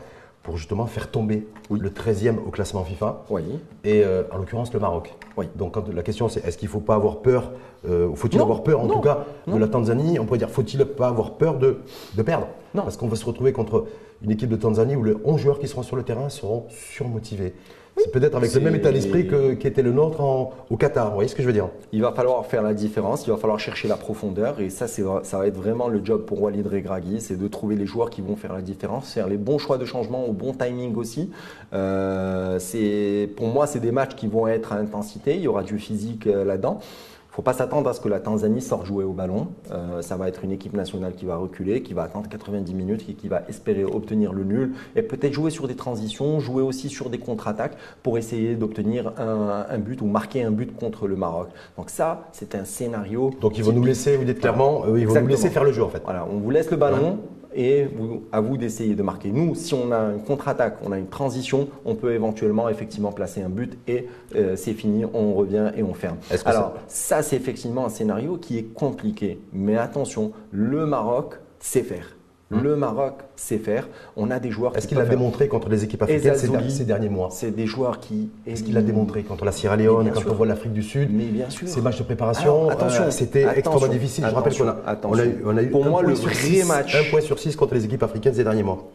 pour 0.45 0.59
justement 0.59 0.85
faire 0.87 1.11
tomber 1.11 1.49
le 1.71 1.89
13e 1.89 2.37
au 2.47 2.51
classement 2.51 2.85
FIFA. 2.85 3.25
Oui. 3.31 3.43
Et 3.83 4.05
euh, 4.05 4.25
en 4.31 4.37
l'occurrence 4.37 4.73
le 4.75 4.79
Maroc. 4.79 5.15
Oui. 5.39 5.49
Donc 5.57 5.77
la 5.93 6.03
question 6.03 6.29
c'est 6.29 6.45
est-ce 6.47 6.59
qu'il 6.59 6.69
ne 6.69 6.73
faut 6.73 6.81
pas 6.81 6.95
avoir 6.95 7.23
peur, 7.23 7.51
euh, 7.89 8.15
faut-il 8.15 8.41
avoir 8.41 8.63
peur 8.63 8.81
en 8.81 8.87
tout 8.87 9.01
cas 9.01 9.25
de 9.47 9.57
la 9.57 9.67
Tanzanie? 9.69 10.19
On 10.19 10.27
pourrait 10.27 10.39
dire 10.39 10.51
faut-il 10.51 10.85
pas 10.85 11.09
avoir 11.09 11.33
peur 11.33 11.59
de, 11.59 11.79
de 12.15 12.23
perdre? 12.23 12.47
Non. 12.75 12.83
Parce 12.83 12.99
qu'on 12.99 13.09
va 13.09 13.17
se 13.17 13.25
retrouver 13.25 13.53
contre 13.53 13.87
une 14.23 14.31
équipe 14.31 14.51
de 14.51 14.57
Tanzanie 14.57 14.97
où 14.97 15.03
les 15.03 15.15
11 15.25 15.41
joueurs 15.41 15.59
qui 15.59 15.67
seront 15.67 15.83
sur 15.83 15.97
le 15.97 16.03
terrain 16.03 16.29
seront 16.29 16.67
surmotivés. 16.69 17.55
C'est 17.97 18.11
peut-être 18.11 18.37
avec 18.37 18.53
le 18.53 18.61
même 18.61 18.75
état 18.75 18.91
d'esprit 18.91 19.29
qui 19.59 19.67
était 19.67 19.83
le 19.83 19.93
nôtre 19.93 20.21
au 20.69 20.77
Qatar. 20.77 21.09
Vous 21.09 21.15
voyez 21.15 21.29
ce 21.29 21.35
que 21.35 21.43
je 21.43 21.47
veux 21.47 21.53
dire? 21.53 21.69
Il 21.93 22.03
va 22.03 22.13
falloir 22.13 22.45
faire 22.47 22.63
la 22.63 22.75
différence, 22.75 23.27
il 23.27 23.31
va 23.31 23.37
falloir 23.37 23.61
chercher 23.61 23.87
la 23.87 23.97
profondeur. 23.97 24.61
Et 24.61 24.69
ça, 24.69 24.89
ça 24.89 25.39
va 25.39 25.47
être 25.47 25.57
vraiment 25.57 25.89
le 25.89 26.05
job 26.05 26.25
pour 26.25 26.43
Walid 26.43 26.67
Regragui 26.67 27.21
c'est 27.21 27.37
de 27.37 27.49
trouver 27.49 27.77
les 27.77 27.87
joueurs 27.87 28.11
qui 28.11 28.21
vont 28.21 28.35
faire 28.35 28.53
la 28.53 28.63
différence, 28.63 29.13
faire 29.13 29.29
les 29.29 29.37
bons 29.37 29.59
choix 29.59 29.79
de 29.79 29.85
changement 29.85 30.27
au 30.27 30.33
bon 30.33 30.53
timing 30.53 30.97
aussi. 30.97 31.31
Euh, 31.73 32.59
pour 33.37 33.47
moi, 33.49 33.67
c'est 33.67 33.81
des 33.81 33.93
matchs 33.93 34.17
qui 34.17 34.27
vont 34.27 34.49
être 34.49 34.73
à 34.73 34.77
intensité. 34.77 35.37
Il 35.37 35.43
y 35.43 35.49
aura 35.49 35.63
du 35.63 35.79
physique 35.79 36.27
euh, 36.27 36.45
là-dedans 36.45 36.81
faut 37.35 37.43
pas 37.43 37.53
s'attendre 37.53 37.91
à 37.91 37.95
ce 37.95 38.01
que 38.01 38.09
la 38.09 38.21
Tanzanie 38.21 38.61
sorte 38.61 38.87
jouer 38.87 39.03
au 39.03 39.13
ballon. 39.13 39.49
Euh, 39.73 40.03
ça 40.03 40.17
va 40.17 40.29
être 40.29 40.45
une 40.45 40.53
équipe 40.53 40.73
nationale 40.73 41.15
qui 41.17 41.25
va 41.25 41.35
reculer, 41.35 41.83
qui 41.83 41.93
va 41.93 42.05
attendre 42.05 42.29
90 42.29 42.73
minutes 42.75 43.07
et 43.09 43.15
qui 43.15 43.27
va 43.27 43.43
espérer 43.49 43.85
obtenir 43.85 44.33
le 44.33 44.45
nul 44.45 44.73
et 44.95 45.03
peut-être 45.03 45.33
jouer 45.33 45.51
sur 45.51 45.67
des 45.67 45.75
transitions, 45.75 46.39
jouer 46.39 46.63
aussi 46.63 46.89
sur 46.89 47.11
des 47.11 47.19
contre-attaques 47.19 47.77
pour 48.05 48.19
essayer 48.19 48.55
d'obtenir 48.55 49.15
un, 49.19 49.79
but 49.79 50.01
ou 50.01 50.07
marquer 50.07 50.45
un 50.45 50.53
but 50.53 50.77
contre 50.77 51.09
le 51.09 51.17
Maroc. 51.17 51.49
Donc 51.77 51.91
ça, 51.91 52.29
c'est 52.31 52.55
un 52.55 52.65
scénario. 52.65 53.33
Donc 53.41 53.59
ils 53.59 53.65
vont 53.65 53.73
nous 53.73 53.85
laisser, 53.85 54.17
vous 54.17 54.25
dites 54.25 54.39
clairement, 54.39 54.85
euh, 54.87 55.01
ils 55.01 55.09
vont 55.09 55.21
nous 55.21 55.27
laisser 55.27 55.51
faire 55.51 55.65
le 55.65 55.73
jeu 55.73 55.83
en 55.83 55.89
fait. 55.89 56.03
Voilà, 56.05 56.29
on 56.31 56.39
vous 56.39 56.51
laisse 56.51 56.71
le 56.71 56.77
ballon 56.77 57.19
et 57.55 57.87
à 58.33 58.41
vous 58.41 58.57
d'essayer 58.57 58.95
de 58.95 59.03
marquer. 59.03 59.31
Nous, 59.31 59.55
si 59.55 59.75
on 59.75 59.93
a 59.93 60.13
une 60.13 60.23
contre-attaque, 60.23 60.79
on 60.85 60.93
a 60.93 60.99
une 60.99 61.09
transition, 61.09 61.69
on 61.85 61.95
peut 61.95 62.13
éventuellement 62.13 62.69
effectivement 62.69 63.13
placer 63.13 63.43
un 63.43 63.49
but 63.49 63.79
et 63.87 64.09
euh, 64.35 64.57
c'est 64.57 64.75
fini, 64.75 65.05
on 65.13 65.35
revient 65.35 65.71
et 65.77 65.83
on 65.83 65.95
ferme. 65.95 66.17
Alors 66.45 66.75
ça, 66.89 67.23
c'est 67.23 67.37
effectivement 67.37 67.87
un 67.87 67.91
scénario 67.91 68.37
qui 68.37 68.59
est 68.59 68.75
compliqué. 68.75 69.39
Mais 69.53 69.77
attention, 69.77 70.33
le 70.51 70.87
Maroc 70.87 71.35
sait 71.61 71.83
faire. 71.83 72.14
Hum. 72.53 72.63
Le 72.63 72.77
Maroc 72.77 73.15
sait 73.37 73.59
faire. 73.59 73.89
On 74.17 74.31
a 74.31 74.39
des 74.39 74.51
joueurs. 74.51 74.77
Est-ce 74.77 74.87
qu'il 74.87 74.99
a 74.99 75.05
démontré 75.05 75.49
contre 75.49 75.69
les 75.69 75.85
équipes 75.85 76.03
africaines 76.03 76.37
ces, 76.37 76.85
derniers 76.85 77.09
mois? 77.09 77.29
C'est 77.31 77.51
des 77.51 77.67
joueurs 77.67 78.01
qui. 78.01 78.31
Est-ce 78.47 78.63
qu'il 78.63 78.77
a 78.77 78.83
démontré 78.83 79.23
contre 79.23 79.45
la 79.45 79.53
Sierra 79.53 79.77
Leone, 79.77 80.11
quand 80.13 80.27
on 80.29 80.35
voit 80.35 80.47
l'Afrique 80.47 80.73
du 80.73 80.83
Sud 80.83 81.09
Mais 81.13 81.25
bien 81.25 81.49
sûr. 81.49 81.67
Ces 81.67 81.81
matchs 81.81 81.99
de 81.99 82.05
préparation, 82.05 82.69
attention, 82.69 83.05
euh, 83.05 83.11
c'était 83.11 83.47
extrêmement 83.57 83.89
difficile. 83.89 84.27
Je 84.29 84.35
rappelle 84.35 84.57
qu'on 84.57 84.69
a, 84.69 84.77
on 85.05 85.57
a, 85.57 85.63
eu, 85.63 85.71
pour 85.71 85.85
moi 85.85 86.03
le 86.03 86.15
vrai 86.15 86.65
match, 86.65 86.95
un 86.95 87.11
point 87.11 87.21
sur 87.21 87.39
six 87.39 87.57
contre 87.57 87.75
les 87.75 87.85
équipes 87.85 88.03
africaines 88.03 88.35
ces 88.35 88.45
derniers 88.45 88.63
mois. 88.63 88.91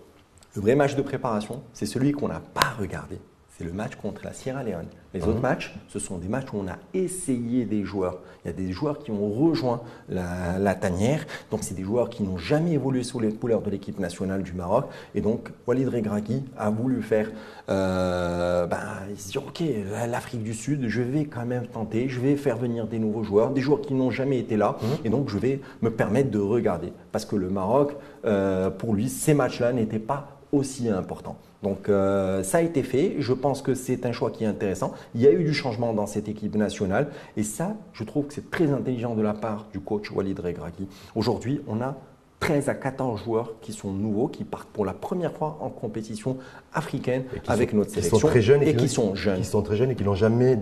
Le 0.56 0.62
vrai 0.62 0.76
match 0.76 0.96
de 0.96 1.02
préparation, 1.02 1.62
c'est 1.74 1.86
celui 1.86 2.12
qu'on 2.12 2.28
n'a 2.28 2.42
pas 2.54 2.74
regardé 2.80 3.20
c'est 3.60 3.66
le 3.66 3.74
match 3.74 3.96
contre 3.96 4.22
la 4.24 4.32
Sierra 4.32 4.64
Leone. 4.64 4.86
Les 5.14 5.22
autres 5.24 5.42
matchs, 5.42 5.76
ce 5.90 6.00
sont 6.00 6.18
des 6.18 6.30
matchs 6.30 6.46
où 6.54 6.60
on 6.60 6.68
a 6.70 6.78
essayé 6.94 7.66
des 7.66 7.84
joueurs. 7.84 8.20
Il 8.46 8.48
y 8.48 8.52
a 8.52 8.54
des 8.54 8.72
joueurs 8.72 9.00
qui 9.00 9.12
ont 9.12 9.30
rejoint 9.30 9.82
la, 10.08 10.76
tanière. 10.76 11.26
Donc, 11.52 11.64
c'est 11.64 11.74
des 11.74 11.84
joueurs 11.84 12.10
qui 12.10 12.24
n'ont 12.24 12.38
jamais 12.38 12.72
évolué 12.72 13.04
sous 13.04 13.20
les 13.20 13.34
couleurs 13.34 13.62
de 13.62 13.70
l'équipe 13.70 14.00
nationale 14.00 14.44
du 14.44 14.54
Maroc. 14.54 14.86
Et 15.14 15.20
donc, 15.20 15.50
Walid 15.68 15.90
Regragui 15.90 16.46
a 16.58 16.70
voulu 16.70 17.02
faire. 17.02 17.32
Euh, 17.68 18.66
ben, 18.66 18.80
il 19.10 19.20
se 19.20 19.32
dit 19.32 19.38
Ok, 19.40 19.62
l'Afrique 20.10 20.44
du 20.44 20.54
Sud, 20.54 20.88
je 20.88 21.02
vais 21.02 21.26
quand 21.26 21.46
même 21.46 21.68
tenter. 21.68 22.08
Je 22.08 22.22
vais 22.22 22.38
faire 22.38 22.56
venir 22.56 22.88
des 22.88 23.00
nouveaux 23.00 23.24
joueurs, 23.24 23.50
des 23.50 23.62
joueurs 23.62 23.82
qui 23.82 23.94
n'ont 23.94 24.12
jamais 24.12 24.40
été 24.40 24.56
là. 24.56 24.78
Mmh. 24.82 24.86
Et 25.04 25.10
donc, 25.10 25.28
je 25.28 25.38
vais 25.38 25.60
me 25.82 25.90
permettre 25.90 26.32
de 26.32 26.40
regarder. 26.40 26.94
Parce 27.12 27.26
que 27.26 27.36
le 27.36 27.50
Maroc, 27.50 27.94
euh, 28.24 28.70
pour 28.70 28.94
lui, 28.94 29.10
ces 29.10 29.34
matchs-là 29.34 29.74
n'étaient 29.74 30.00
pas 30.00 30.39
aussi 30.52 30.90
importants. 30.90 31.38
Donc 31.64 31.90
euh, 31.90 32.44
ça 32.44 32.60
a 32.60 32.62
été 32.62 32.84
fait. 32.84 33.16
Je 33.20 33.34
pense 33.34 33.62
que 33.62 33.74
c'est 33.74 34.06
un 34.06 34.12
choix 34.12 34.32
qui 34.32 34.44
est 34.44 34.48
intéressant. 34.48 34.94
Il 35.16 35.22
y 35.22 35.28
a 35.28 35.32
eu 35.32 35.44
du 35.44 35.54
changement 35.54 35.94
dans 35.94 36.08
cette 36.08 36.30
équipe 36.30 36.56
nationale. 36.56 37.10
Et 37.38 37.44
ça, 37.44 37.76
je 37.94 38.04
trouve 38.04 38.28
que 38.28 38.34
c'est 38.34 38.50
très 38.50 38.72
intelligent 38.72 39.16
de 39.16 39.22
la 39.22 39.34
part 39.34 39.68
du 39.72 39.80
coach 39.80 40.12
Walid 40.12 40.40
Regragui. 40.40 40.88
Aujourd'hui, 41.16 41.62
on 41.68 41.82
a 41.82 41.98
13 42.40 42.70
à 42.70 42.74
14 42.74 43.22
joueurs 43.22 43.54
qui 43.62 43.74
sont 43.74 43.92
nouveaux, 43.92 44.28
qui 44.28 44.46
partent 44.46 44.70
pour 44.70 44.86
la 44.86 44.94
première 44.94 45.34
fois 45.34 45.58
en 45.60 45.70
compétition 45.70 46.38
africaine 46.74 47.24
avec 47.48 47.74
notre 47.74 47.90
sélection. 47.90 48.16
Qui 48.16 48.22
sont 48.22 48.28
très 48.28 48.42
jeunes 48.42 48.64
et, 48.64 48.76
qui, 48.76 48.88
sont 48.88 49.14
jeunes. 49.14 49.40
Qui 49.40 49.46
sont 49.46 49.62
très 49.62 49.76
jeunes 49.76 49.92
et 49.92 49.96
qui 49.96 50.04
n'ont 50.04 50.16
jamais, 50.16 50.58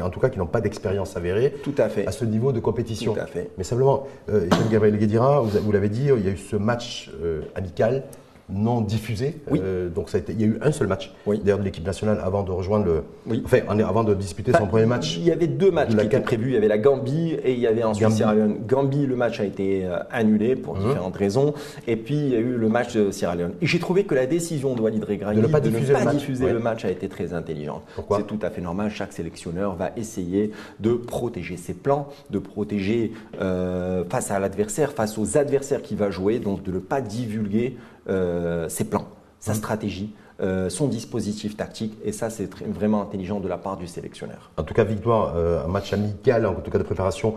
en 0.00 0.10
tout 0.10 0.20
cas, 0.20 0.30
qui 0.30 0.38
n'ont 0.38 0.46
pas 0.46 0.60
d'expérience 0.60 1.16
avérée 1.16 1.54
tout 1.62 1.74
à, 1.76 1.88
fait. 1.88 2.06
à 2.06 2.12
ce 2.12 2.24
niveau 2.24 2.52
de 2.52 2.60
compétition. 2.60 3.12
Tout 3.12 3.20
à 3.20 3.26
fait. 3.26 3.50
Mais 3.58 3.64
simplement, 3.64 4.06
euh, 4.30 4.48
Gabriel 4.70 4.96
Guédira, 4.96 5.40
vous, 5.40 5.72
l'avez 5.72 5.90
dit, 5.90 6.08
il 6.16 6.24
y 6.24 6.28
a 6.28 6.32
eu 6.32 6.38
ce 6.38 6.56
match 6.56 7.10
euh, 7.22 7.42
amical 7.54 8.04
non 8.50 8.80
diffusé. 8.80 9.36
Oui. 9.50 9.60
Euh, 9.62 9.88
donc 9.88 10.08
ça 10.08 10.18
a 10.18 10.20
été, 10.20 10.32
il 10.32 10.40
y 10.40 10.44
a 10.44 10.46
eu 10.46 10.58
un 10.62 10.72
seul 10.72 10.86
match 10.86 11.12
oui. 11.26 11.40
d'ailleurs 11.42 11.58
de 11.58 11.64
l'équipe 11.64 11.84
nationale 11.84 12.20
avant 12.22 12.42
de 12.42 12.50
rejoindre 12.50 12.86
le. 12.86 13.02
Oui. 13.26 13.42
Enfin, 13.44 13.58
avant 13.80 14.04
de 14.04 14.14
disputer 14.14 14.52
son 14.52 14.66
premier 14.66 14.86
match. 14.86 15.16
Il 15.16 15.24
y 15.24 15.32
avait 15.32 15.46
deux 15.46 15.70
matchs 15.70 15.94
qui 15.94 16.06
étaient 16.06 16.20
prévus. 16.20 16.50
Il 16.50 16.54
y 16.54 16.56
avait 16.56 16.68
la 16.68 16.78
Gambie 16.78 17.36
et 17.44 17.52
il 17.52 17.58
y 17.58 17.66
avait 17.66 17.84
ensuite 17.84 18.10
Sierra 18.10 18.34
Leone. 18.34 18.58
Gambie, 18.66 19.06
le 19.06 19.16
match 19.16 19.40
a 19.40 19.44
été 19.44 19.84
euh, 19.84 19.98
annulé 20.10 20.56
pour 20.56 20.76
mmh. 20.76 20.88
différentes 20.88 21.16
raisons. 21.16 21.54
Et 21.86 21.96
puis 21.96 22.16
il 22.16 22.28
y 22.28 22.36
a 22.36 22.38
eu 22.38 22.56
le 22.56 22.68
match 22.68 22.96
de 22.96 23.10
Sierra 23.10 23.34
Leone. 23.34 23.52
Et 23.60 23.66
j'ai 23.66 23.78
trouvé 23.78 24.04
que 24.04 24.14
la 24.14 24.26
décision 24.26 24.74
de 24.74 24.80
Walid 24.80 25.04
Regragui 25.04 25.40
de 25.40 25.46
ne 25.46 25.52
pas 25.52 25.60
diffuser, 25.60 25.92
ne 25.92 25.98
pas 25.98 26.04
le, 26.04 26.18
diffuser 26.18 26.44
match. 26.44 26.54
le, 26.54 26.60
match. 26.60 26.84
a 26.84 26.90
été 26.90 27.08
très 27.08 27.34
intelligente. 27.34 27.82
C'est 28.10 28.26
tout 28.26 28.38
à 28.42 28.50
fait 28.50 28.60
normal. 28.60 28.90
Chaque 28.90 29.12
sélectionneur 29.12 29.76
va 29.76 29.90
essayer 29.96 30.52
de 30.80 30.94
protéger 30.94 31.56
ses 31.56 31.74
plans, 31.74 32.08
de 32.30 32.38
protéger 32.38 33.12
euh, 33.40 34.04
face 34.08 34.30
à 34.30 34.38
l'adversaire, 34.38 34.92
face 34.92 35.18
aux 35.18 35.36
adversaires 35.36 35.82
qu'il 35.82 35.96
va 35.98 36.10
jouer, 36.10 36.38
donc 36.38 36.62
de 36.62 36.72
ne 36.72 36.78
pas 36.78 37.00
divulguer 37.00 37.76
euh, 38.08 38.68
ses 38.68 38.84
plans 38.84 39.08
sa 39.40 39.54
stratégie, 39.54 40.14
euh, 40.40 40.68
son 40.68 40.88
dispositif 40.88 41.56
tactique. 41.56 41.96
Et 42.04 42.12
ça, 42.12 42.30
c'est 42.30 42.48
vraiment 42.66 43.02
intelligent 43.02 43.40
de 43.40 43.48
la 43.48 43.58
part 43.58 43.76
du 43.76 43.86
sélectionneur. 43.86 44.50
En 44.56 44.62
tout 44.62 44.74
cas, 44.74 44.84
victoire, 44.84 45.34
euh, 45.36 45.64
un 45.64 45.68
match 45.68 45.92
amical, 45.92 46.46
en 46.46 46.54
tout 46.54 46.70
cas 46.70 46.78
de 46.78 46.84
préparation. 46.84 47.34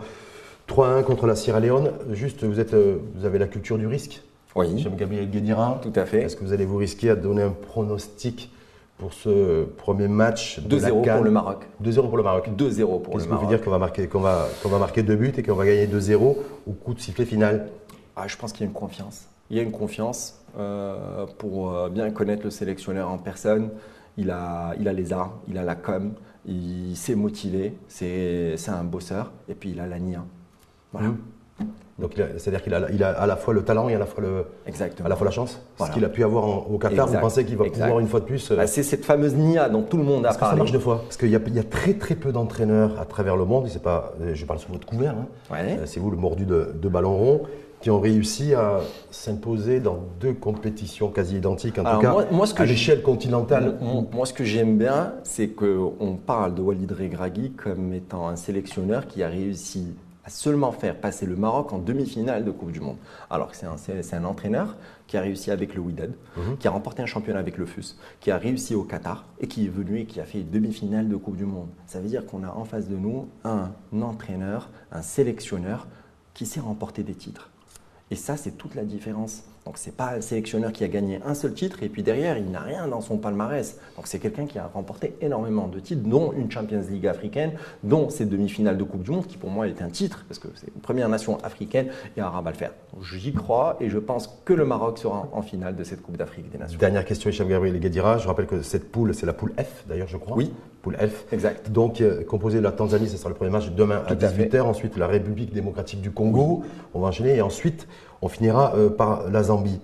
3-1 0.68 1.02
contre 1.02 1.26
la 1.26 1.36
Sierra 1.36 1.60
Leone. 1.60 1.90
Juste, 2.12 2.44
vous, 2.44 2.60
êtes, 2.60 2.74
euh, 2.74 2.98
vous 3.16 3.24
avez 3.24 3.38
la 3.38 3.46
culture 3.46 3.78
du 3.78 3.86
risque 3.86 4.22
Oui. 4.54 4.78
J'aime 4.78 4.96
Gabriel 4.96 5.28
Guédira. 5.28 5.80
Tout 5.82 5.92
à 5.94 6.06
fait. 6.06 6.22
Est-ce 6.22 6.36
que 6.36 6.44
vous 6.44 6.52
allez 6.52 6.66
vous 6.66 6.76
risquer 6.76 7.10
à 7.10 7.16
donner 7.16 7.42
un 7.42 7.50
pronostic 7.50 8.50
pour 8.98 9.12
ce 9.12 9.64
premier 9.64 10.06
match 10.06 10.60
2-0 10.60 11.02
pour 11.02 11.24
le 11.24 11.30
Maroc. 11.32 11.66
2-0 11.82 12.08
pour 12.08 12.16
le 12.16 12.22
Maroc. 12.22 12.48
2-0 12.50 12.52
pour 12.56 12.66
le 12.96 13.02
Maroc. 13.02 13.12
Qu'est-ce 13.12 13.28
que 13.28 13.34
vous 13.34 13.46
dire 13.48 13.60
qu'on 13.60 13.70
va 13.70 13.78
marquer, 13.78 14.06
qu'on 14.06 14.20
va, 14.20 14.46
qu'on 14.62 14.68
va 14.68 14.78
marquer 14.78 15.02
deux 15.02 15.16
buts 15.16 15.32
et 15.36 15.42
qu'on 15.42 15.56
va 15.56 15.66
gagner 15.66 15.88
2-0 15.88 16.14
au 16.20 16.72
coup 16.72 16.94
de 16.94 17.00
sifflet 17.00 17.24
final? 17.24 17.68
Ah, 18.14 18.28
Je 18.28 18.36
pense 18.36 18.52
qu'il 18.52 18.60
y 18.60 18.64
a 18.64 18.66
une 18.66 18.74
confiance. 18.74 19.22
Il 19.52 19.58
y 19.58 19.60
a 19.60 19.62
une 19.62 19.70
confiance. 19.70 20.42
Euh, 20.58 21.24
pour 21.38 21.72
euh, 21.72 21.88
bien 21.88 22.10
connaître 22.10 22.44
le 22.44 22.50
sélectionneur 22.50 23.08
en 23.08 23.16
personne. 23.16 23.70
Il 24.18 24.30
a, 24.30 24.74
il 24.78 24.86
a 24.86 24.92
les 24.92 25.14
arts, 25.14 25.32
il 25.48 25.56
a 25.56 25.62
la 25.62 25.74
com, 25.74 26.12
il 26.44 26.94
s'est 26.94 27.14
motivé, 27.14 27.78
c'est 27.88 28.58
un 28.68 28.84
bosseur, 28.84 29.32
et 29.48 29.54
puis 29.54 29.70
il 29.70 29.80
a 29.80 29.86
la 29.86 29.98
nia. 29.98 30.22
Voilà. 30.92 31.08
Mmh. 31.08 31.16
Donc, 31.98 32.20
c'est-à-dire 32.36 32.62
qu'il 32.62 32.74
a, 32.74 32.90
il 32.90 33.02
a 33.02 33.10
à 33.10 33.26
la 33.26 33.36
fois 33.36 33.54
le 33.54 33.62
talent 33.62 33.88
et 33.88 33.94
à 33.94 33.98
la 33.98 34.04
fois, 34.04 34.22
le, 34.22 34.44
Exactement. 34.66 35.06
À 35.06 35.08
la, 35.08 35.16
fois 35.16 35.24
la 35.24 35.30
chance. 35.30 35.62
Ce 35.78 35.90
qu'il 35.90 36.04
a 36.04 36.10
pu 36.10 36.22
avoir 36.22 36.70
au 36.70 36.76
Qatar, 36.76 37.06
vous 37.06 37.18
pensez 37.18 37.46
qu'il 37.46 37.56
va 37.56 37.64
pouvoir 37.64 38.00
une 38.00 38.08
fois 38.08 38.20
de 38.20 38.26
plus. 38.26 38.50
Euh, 38.50 38.56
bah, 38.56 38.66
c'est 38.66 38.82
cette 38.82 39.06
fameuse 39.06 39.34
NIA 39.34 39.70
dont 39.70 39.82
tout 39.82 39.96
le 39.96 40.04
monde 40.04 40.26
a 40.26 40.28
Parce 40.28 40.38
parlé. 40.38 40.52
Que 40.52 40.56
ça 40.56 40.58
marche 40.64 40.72
deux 40.72 40.80
fois? 40.80 41.02
Parce 41.04 41.16
qu'il 41.16 41.28
y, 41.28 41.32
y, 41.32 41.58
a 41.58 41.64
très 41.64 41.94
très 41.94 42.16
peu 42.16 42.32
d'entraîneurs 42.32 43.00
à 43.00 43.06
travers 43.06 43.36
le 43.36 43.44
monde. 43.46 43.68
Pas, 43.82 44.12
je 44.34 44.44
parle 44.44 44.58
sous 44.58 44.72
votre 44.72 44.86
couvert. 44.86 45.14
Hein. 45.14 45.26
Ouais. 45.50 45.78
C'est 45.86 46.00
vous 46.00 46.10
le 46.10 46.16
mordu 46.16 46.44
de, 46.44 46.74
de 46.74 46.88
ballon 46.88 47.16
rond 47.16 47.42
qui 47.82 47.90
ont 47.90 48.00
réussi 48.00 48.54
à 48.54 48.80
s'imposer 49.10 49.80
dans 49.80 49.98
deux 50.20 50.32
compétitions 50.34 51.08
quasi 51.10 51.36
identiques, 51.36 51.78
en 51.78 51.84
tout 51.84 52.00
cas 52.00 52.12
moi, 52.12 52.24
moi, 52.30 52.46
ce 52.46 52.54
que 52.54 52.62
à 52.62 52.66
l'échelle 52.66 53.02
continentale. 53.02 53.76
Moi, 53.80 54.04
moi, 54.12 54.24
ce 54.24 54.32
que 54.32 54.44
j'aime 54.44 54.78
bien, 54.78 55.14
c'est 55.24 55.48
qu'on 55.48 56.16
parle 56.24 56.54
de 56.54 56.62
Walid 56.62 56.92
Regragui 56.92 57.50
comme 57.52 57.92
étant 57.92 58.28
un 58.28 58.36
sélectionneur 58.36 59.08
qui 59.08 59.22
a 59.24 59.28
réussi 59.28 59.94
à 60.24 60.30
seulement 60.30 60.70
faire 60.70 60.96
passer 61.00 61.26
le 61.26 61.34
Maroc 61.34 61.72
en 61.72 61.78
demi-finale 61.78 62.44
de 62.44 62.52
Coupe 62.52 62.70
du 62.70 62.78
Monde. 62.78 62.98
Alors 63.28 63.50
que 63.50 63.56
c'est 63.56 63.66
un, 63.66 64.18
un, 64.18 64.24
entraîneur 64.24 64.76
qui 65.08 65.16
a 65.16 65.20
réussi 65.20 65.50
avec 65.50 65.74
le 65.74 65.80
Wydad, 65.80 66.10
mm 66.10 66.40
-hmm. 66.40 66.58
qui 66.58 66.68
a 66.68 66.70
remporté 66.70 67.02
un 67.02 67.06
championnat 67.06 67.40
avec 67.40 67.58
le 67.58 67.66
FUS, 67.66 67.96
qui 68.20 68.30
a 68.30 68.38
réussi 68.38 68.76
au 68.76 68.84
Qatar 68.84 69.24
et 69.40 69.48
qui 69.48 69.66
est 69.66 69.74
venu 69.80 69.98
et 69.98 70.06
qui 70.06 70.20
a 70.20 70.24
fait 70.24 70.44
demi-finale 70.44 71.08
de 71.08 71.16
Coupe 71.16 71.36
du 71.36 71.46
Monde. 71.46 71.70
Ça 71.86 71.98
veut 72.00 72.08
dire 72.08 72.24
qu'on 72.26 72.44
a 72.44 72.52
en 72.62 72.64
face 72.64 72.86
de 72.88 72.96
nous 72.96 73.26
un 73.44 73.72
entraîneur, 74.00 74.70
un 74.92 75.02
sélectionneur 75.02 75.88
qui 76.34 76.46
sait 76.46 76.60
remporter 76.60 77.02
des 77.02 77.16
titres. 77.16 77.51
Et 78.12 78.14
ça, 78.14 78.36
c'est 78.36 78.58
toute 78.58 78.74
la 78.74 78.84
différence. 78.84 79.42
Donc, 79.64 79.78
ce 79.78 79.86
n'est 79.86 79.96
pas 79.96 80.16
un 80.16 80.20
sélectionneur 80.20 80.70
qui 80.70 80.84
a 80.84 80.88
gagné 80.88 81.20
un 81.24 81.32
seul 81.32 81.54
titre 81.54 81.82
et 81.82 81.88
puis 81.88 82.02
derrière, 82.02 82.36
il 82.36 82.50
n'a 82.50 82.60
rien 82.60 82.86
dans 82.86 83.00
son 83.00 83.16
palmarès. 83.16 83.78
Donc, 83.96 84.06
c'est 84.06 84.18
quelqu'un 84.18 84.44
qui 84.44 84.58
a 84.58 84.66
remporté 84.66 85.14
énormément 85.22 85.66
de 85.66 85.80
titres, 85.80 86.02
dont 86.02 86.30
une 86.34 86.50
Champions 86.50 86.84
League 86.90 87.06
africaine, 87.06 87.52
dont 87.82 88.10
ces 88.10 88.26
demi-finales 88.26 88.76
de 88.76 88.84
Coupe 88.84 89.02
du 89.02 89.12
Monde, 89.12 89.26
qui 89.26 89.38
pour 89.38 89.48
moi 89.48 89.66
est 89.66 89.80
un 89.80 89.88
titre, 89.88 90.26
parce 90.28 90.38
que 90.38 90.48
c'est 90.56 90.66
une 90.74 90.82
première 90.82 91.08
nation 91.08 91.38
africaine 91.42 91.88
et 92.18 92.20
arabe 92.20 92.48
à 92.48 92.50
le 92.50 92.56
faire. 92.58 92.72
J'y 93.00 93.32
crois 93.32 93.78
et 93.80 93.88
je 93.88 93.98
pense 93.98 94.28
que 94.44 94.52
le 94.52 94.66
Maroc 94.66 94.98
sera 94.98 95.26
en 95.32 95.40
finale 95.40 95.74
de 95.74 95.84
cette 95.84 96.02
Coupe 96.02 96.18
d'Afrique 96.18 96.50
des 96.50 96.58
Nations. 96.58 96.78
Dernière 96.78 97.06
question, 97.06 97.30
Hicham 97.30 97.48
Gabriel 97.48 97.80
Guedira. 97.80 98.18
Je 98.18 98.26
rappelle 98.26 98.46
que 98.46 98.60
cette 98.60 98.92
poule, 98.92 99.14
c'est 99.14 99.24
la 99.24 99.32
poule 99.32 99.54
F, 99.58 99.86
d'ailleurs, 99.88 100.08
je 100.08 100.18
crois. 100.18 100.36
Oui. 100.36 100.52
Poule 100.82 100.96
F. 100.96 101.32
Exact. 101.32 101.70
Donc, 101.70 102.00
euh, 102.00 102.24
composé 102.24 102.58
de 102.58 102.64
la 102.64 102.72
Tanzanie, 102.72 103.08
ce 103.08 103.16
sera 103.16 103.28
le 103.28 103.36
premier 103.36 103.50
match 103.50 103.70
demain 103.70 104.02
à 104.06 104.14
18h. 104.14 104.62
Ensuite, 104.62 104.96
la 104.96 105.06
République 105.06 105.52
démocratique 105.52 106.00
du 106.00 106.10
Congo. 106.10 106.64
On 106.92 107.00
va 107.00 107.08
enchaîner. 107.08 107.36
Et 107.36 107.42
ensuite, 107.42 107.86
on 108.20 108.28
finira 108.28 108.74
euh, 108.74 108.90
par 108.90 109.30
la 109.30 109.44
Zambie. 109.44 109.80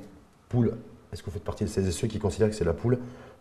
Poule, 0.49 0.73
est-ce 1.13 1.23
que 1.23 1.27
vous 1.27 1.35
faites 1.35 1.45
partie 1.45 1.65
de 1.65 1.69
celles 1.69 1.87
et 1.87 1.93
ceux 1.93 2.09
qui 2.09 2.19
considèrent 2.19 2.51
que 2.51 2.57
c'est 2.57 2.65
la 2.65 2.73
poule 2.73 2.99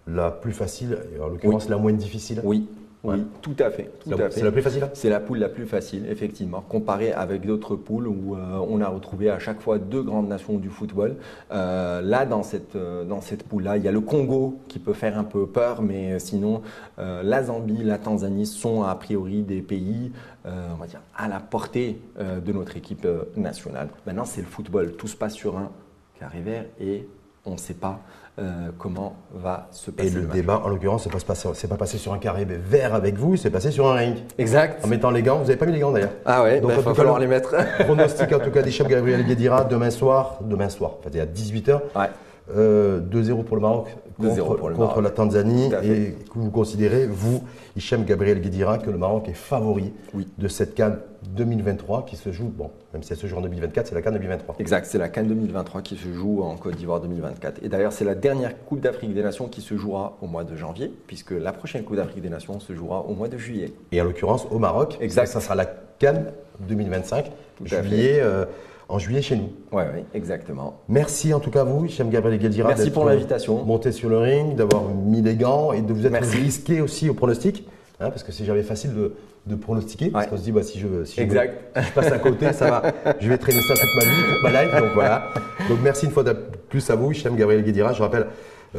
la 0.07 0.31
plus 0.31 0.53
facile, 0.53 0.99
et 1.15 1.19
en 1.19 1.27
l'occurrence 1.27 1.65
oui. 1.65 1.69
la 1.69 1.77
moins 1.77 1.93
difficile? 1.93 2.41
Oui, 2.43 2.67
oui, 3.03 3.25
tout 3.41 3.55
à 3.59 3.69
fait. 3.69 3.91
C'est 4.31 4.43
la 4.43 4.51
plus 4.51 4.61
facile 4.61 4.89
C'est 4.93 5.09
la 5.09 5.19
poule 5.19 5.37
la 5.37 5.49
plus 5.49 5.65
facile, 5.65 6.05
effectivement, 6.09 6.61
comparée 6.61 7.11
avec 7.11 7.45
d'autres 7.45 7.75
poules 7.75 8.07
où 8.07 8.35
euh, 8.35 8.59
on 8.67 8.81
a 8.81 8.87
retrouvé 8.87 9.29
à 9.29 9.39
chaque 9.39 9.61
fois 9.61 9.77
deux 9.77 10.01
grandes 10.01 10.27
nations 10.27 10.57
du 10.57 10.69
football. 10.69 11.15
Euh, 11.51 12.01
là, 12.01 12.25
dans 12.25 12.43
cette, 12.43 12.75
euh, 12.75 13.03
dans 13.03 13.21
cette 13.21 13.43
poule-là, 13.43 13.77
il 13.77 13.83
y 13.83 13.87
a 13.87 13.91
le 13.91 14.01
Congo 14.01 14.59
qui 14.67 14.79
peut 14.79 14.93
faire 14.93 15.17
un 15.17 15.23
peu 15.23 15.45
peur, 15.45 15.81
mais 15.81 16.19
sinon, 16.19 16.61
la 16.97 17.43
Zambie, 17.43 17.83
la 17.83 17.97
Tanzanie 17.97 18.45
sont 18.45 18.83
a 18.83 18.95
priori 18.95 19.43
des 19.43 19.61
pays, 19.61 20.11
on 20.45 20.75
va 20.75 20.87
dire, 20.87 21.01
à 21.15 21.27
la 21.27 21.39
portée 21.39 22.01
de 22.17 22.51
notre 22.51 22.75
équipe 22.77 23.07
nationale. 23.35 23.89
Maintenant, 24.05 24.25
c'est 24.25 24.41
le 24.41 24.47
football. 24.47 24.93
Tout 24.93 25.07
se 25.07 25.15
passe 25.15 25.33
sur 25.33 25.57
un 25.57 25.71
carré 26.19 26.41
vert 26.41 26.65
et 26.79 27.07
on 27.45 27.51
ne 27.51 27.57
sait 27.57 27.73
pas 27.73 28.01
euh, 28.39 28.69
comment 28.77 29.15
va 29.33 29.67
se 29.71 29.89
passer 29.89 30.09
Et 30.09 30.11
le, 30.11 30.21
le 30.21 30.27
débat, 30.27 30.61
en 30.63 30.69
l'occurrence, 30.69 31.03
c'est 31.03 31.11
pas, 31.11 31.33
pas, 31.33 31.67
pas 31.67 31.75
passé 31.77 31.97
sur 31.97 32.13
un 32.13 32.19
carré 32.19 32.45
vert 32.45 32.93
avec 32.93 33.17
vous, 33.17 33.35
c'est 33.35 33.49
passé 33.49 33.71
sur 33.71 33.87
un 33.87 33.95
ring. 33.95 34.17
Exact. 34.37 34.85
En 34.85 34.87
mettant 34.87 35.09
les 35.09 35.23
gants, 35.23 35.37
vous 35.37 35.45
n'avez 35.45 35.55
pas 35.55 35.65
mis 35.65 35.73
les 35.73 35.79
gants 35.79 35.91
d'ailleurs. 35.91 36.11
Ah 36.25 36.43
ouais, 36.43 36.61
donc 36.61 36.71
il 36.77 36.83
va 36.83 36.93
falloir 36.93 37.19
les 37.19 37.27
mettre. 37.27 37.55
pronostic 37.79 38.31
en 38.33 38.39
tout 38.39 38.51
cas 38.51 38.61
des 38.61 38.71
chefs 38.71 38.87
Gabriel 38.87 39.25
Guédira 39.25 39.63
demain 39.63 39.89
soir, 39.89 40.37
demain 40.41 40.69
soir, 40.69 40.97
en 40.99 41.09
fait, 41.09 41.19
à 41.19 41.25
18h. 41.25 41.73
Ouais. 41.95 42.09
Euh, 42.55 43.01
2-0 43.01 43.43
pour 43.43 43.57
le 43.57 43.61
Maroc 43.61 43.89
contre, 44.17 44.55
pour 44.55 44.69
le 44.69 44.75
contre 44.75 45.01
Maroc. 45.01 45.03
la 45.03 45.09
Tanzanie 45.09 45.65
et 45.83 46.11
que 46.11 46.39
vous 46.39 46.49
considérez, 46.49 47.05
vous, 47.05 47.43
Hichem 47.75 48.05
Gabriel 48.05 48.41
Guédira, 48.41 48.77
que 48.77 48.89
le 48.89 48.97
Maroc 48.97 49.27
est 49.29 49.33
favori 49.33 49.93
oui. 50.13 50.27
de 50.37 50.47
cette 50.47 50.73
Cannes 50.73 50.99
2023 51.35 52.05
qui 52.05 52.15
se 52.15 52.31
joue, 52.31 52.47
bon, 52.47 52.71
même 52.93 53.03
si 53.03 53.11
elle 53.11 53.19
se 53.19 53.27
joue 53.27 53.37
en 53.37 53.41
2024, 53.41 53.87
c'est 53.87 53.95
la 53.95 54.01
Cannes 54.01 54.13
2023. 54.13 54.55
Exact, 54.59 54.85
c'est 54.85 54.97
la 54.97 55.09
Cannes 55.09 55.27
2023 55.27 55.81
qui 55.81 55.97
se 55.97 56.11
joue 56.13 56.41
en 56.41 56.55
Côte 56.55 56.75
d'Ivoire 56.75 57.01
2024. 57.01 57.63
Et 57.63 57.69
d'ailleurs, 57.69 57.91
c'est 57.91 58.05
la 58.05 58.15
dernière 58.15 58.57
Coupe 58.65 58.79
d'Afrique 58.79 59.13
des 59.13 59.23
Nations 59.23 59.47
qui 59.47 59.61
se 59.61 59.75
jouera 59.75 60.17
au 60.21 60.27
mois 60.27 60.43
de 60.43 60.55
janvier, 60.55 60.91
puisque 61.07 61.31
la 61.31 61.51
prochaine 61.51 61.83
Coupe 61.83 61.97
d'Afrique 61.97 62.21
des 62.21 62.29
Nations 62.29 62.59
se 62.59 62.73
jouera 62.73 63.01
au 63.01 63.13
mois 63.13 63.27
de 63.27 63.37
juillet. 63.37 63.73
Et 63.91 64.01
en 64.01 64.05
l'occurrence, 64.05 64.47
au 64.49 64.59
Maroc, 64.59 64.97
exact. 65.01 65.27
ça 65.27 65.41
sera 65.41 65.55
la 65.55 65.65
Cannes 65.99 66.31
2025, 66.61 67.31
Tout 67.57 67.65
juillet, 67.65 68.19
euh, 68.21 68.45
en 68.89 68.99
juillet 68.99 69.21
chez 69.21 69.35
nous. 69.35 69.49
Oui, 69.71 69.83
oui, 69.93 70.01
exactement. 70.13 70.79
Merci 70.87 71.33
en 71.33 71.39
tout 71.39 71.51
cas 71.51 71.61
à 71.61 71.63
vous, 71.63 71.85
Hichem 71.85 72.09
Gabriel 72.09 72.39
Guédira. 72.39 72.69
Merci 72.69 72.89
pour 72.91 73.05
l'invitation. 73.05 73.63
Monté 73.65 73.91
sur 73.91 74.09
le 74.09 74.17
ring, 74.17 74.55
d'avoir 74.55 74.83
mis 74.85 75.21
les 75.21 75.35
gants 75.35 75.73
et 75.73 75.81
de 75.81 75.91
vous 75.93 76.05
être 76.05 76.11
Merci. 76.11 76.37
risqué 76.37 76.81
aussi 76.81 77.09
au 77.09 77.13
pronostic. 77.13 77.67
Hein, 77.99 78.09
parce 78.11 78.21
que 78.23 78.31
c'est 78.31 78.45
jamais 78.45 78.61
facile 78.61 78.93
de, 78.93 79.13
de 79.47 79.55
pronostiquer. 79.55 80.09
Parce 80.11 80.25
Ouais. 80.25 80.29
qu'on 80.29 80.37
se 80.37 80.43
dit, 80.43 80.51
bah, 80.51 80.61
si, 80.61 80.77
je, 80.79 81.03
si, 81.03 81.15
je, 81.17 81.21
Exact. 81.23 81.57
si 81.75 81.83
je 81.87 81.91
passe 81.93 82.11
à 82.11 82.19
côté, 82.19 82.53
ça 82.53 82.69
va. 82.69 82.93
Je 83.19 83.27
vais 83.27 83.39
traîner 83.39 83.59
ça 83.61 83.73
toute 83.73 83.95
ma 83.95 84.03
vie, 84.03 84.33
toute 84.33 84.43
ma 84.43 84.63
life. 84.63 84.71
Donc 84.79 84.91
voilà. 84.93 85.29
Donc 85.67 85.79
merci 85.83 86.05
une 86.05 86.11
fois 86.11 86.23
de 86.23 86.33
plus 86.69 86.87
à 86.91 86.95
vous, 86.95 87.11
Hichem 87.11 87.35
Gabriel 87.35 87.63
Guédira. 87.63 87.93
Je 87.93 88.01
rappelle, 88.03 88.27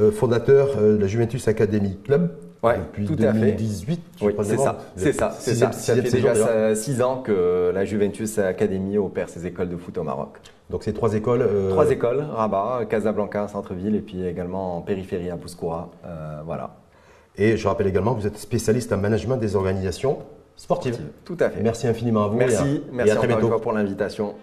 euh, 0.00 0.12
fondateur 0.12 0.68
euh, 0.78 0.96
de 0.96 1.00
la 1.00 1.06
Juventus 1.08 1.48
Academy 1.48 1.98
Club 2.04 2.30
Ouais, 2.62 2.78
depuis 2.78 3.04
tout 3.06 3.14
à 3.22 3.32
fait. 3.32 3.38
2018. 3.38 4.00
Oui, 4.22 4.34
c'est 4.42 4.56
ça, 4.56 4.78
c'est 4.96 5.12
ça, 5.12 5.30
c'est 5.38 5.54
ça. 5.54 5.70
Fait 5.70 6.02
déjà 6.02 6.74
six 6.74 7.00
ans 7.02 7.18
que 7.22 7.70
la 7.72 7.84
Juventus 7.84 8.38
Academy 8.38 8.98
opère 8.98 9.28
ses 9.28 9.46
écoles 9.46 9.68
de 9.68 9.76
foot 9.76 9.96
au 9.98 10.02
Maroc. 10.02 10.38
Donc 10.70 10.82
c'est 10.82 10.92
trois 10.92 11.14
écoles. 11.14 11.42
euh, 11.42 11.70
Trois 11.70 11.90
écoles, 11.90 12.24
Rabat, 12.32 12.84
Casablanca, 12.90 13.48
centre-ville, 13.48 13.94
et 13.94 14.00
puis 14.00 14.26
également 14.26 14.76
en 14.76 14.80
périphérie 14.82 15.30
à 15.30 15.36
Bouskoura. 15.36 15.88
Euh, 16.04 16.40
voilà. 16.44 16.74
Et 17.36 17.56
je 17.56 17.68
rappelle 17.68 17.86
également 17.86 18.14
que 18.14 18.20
vous 18.20 18.26
êtes 18.26 18.36
spécialiste 18.38 18.92
en 18.92 18.98
management 18.98 19.36
des 19.36 19.54
organisations 19.54 20.18
sportives. 20.56 20.98
Tout 21.24 21.36
à 21.38 21.50
fait. 21.50 21.62
Merci 21.62 21.86
infiniment 21.86 22.24
à 22.24 22.28
vous. 22.28 22.38
et 22.40 22.42
à- 22.42 22.46
Merci, 22.48 22.66
et 22.76 22.82
merci 22.92 23.12
à 23.12 23.16
très 23.16 23.28
bientôt. 23.28 23.48
pour 23.60 23.72
l'invitation. 23.72 24.34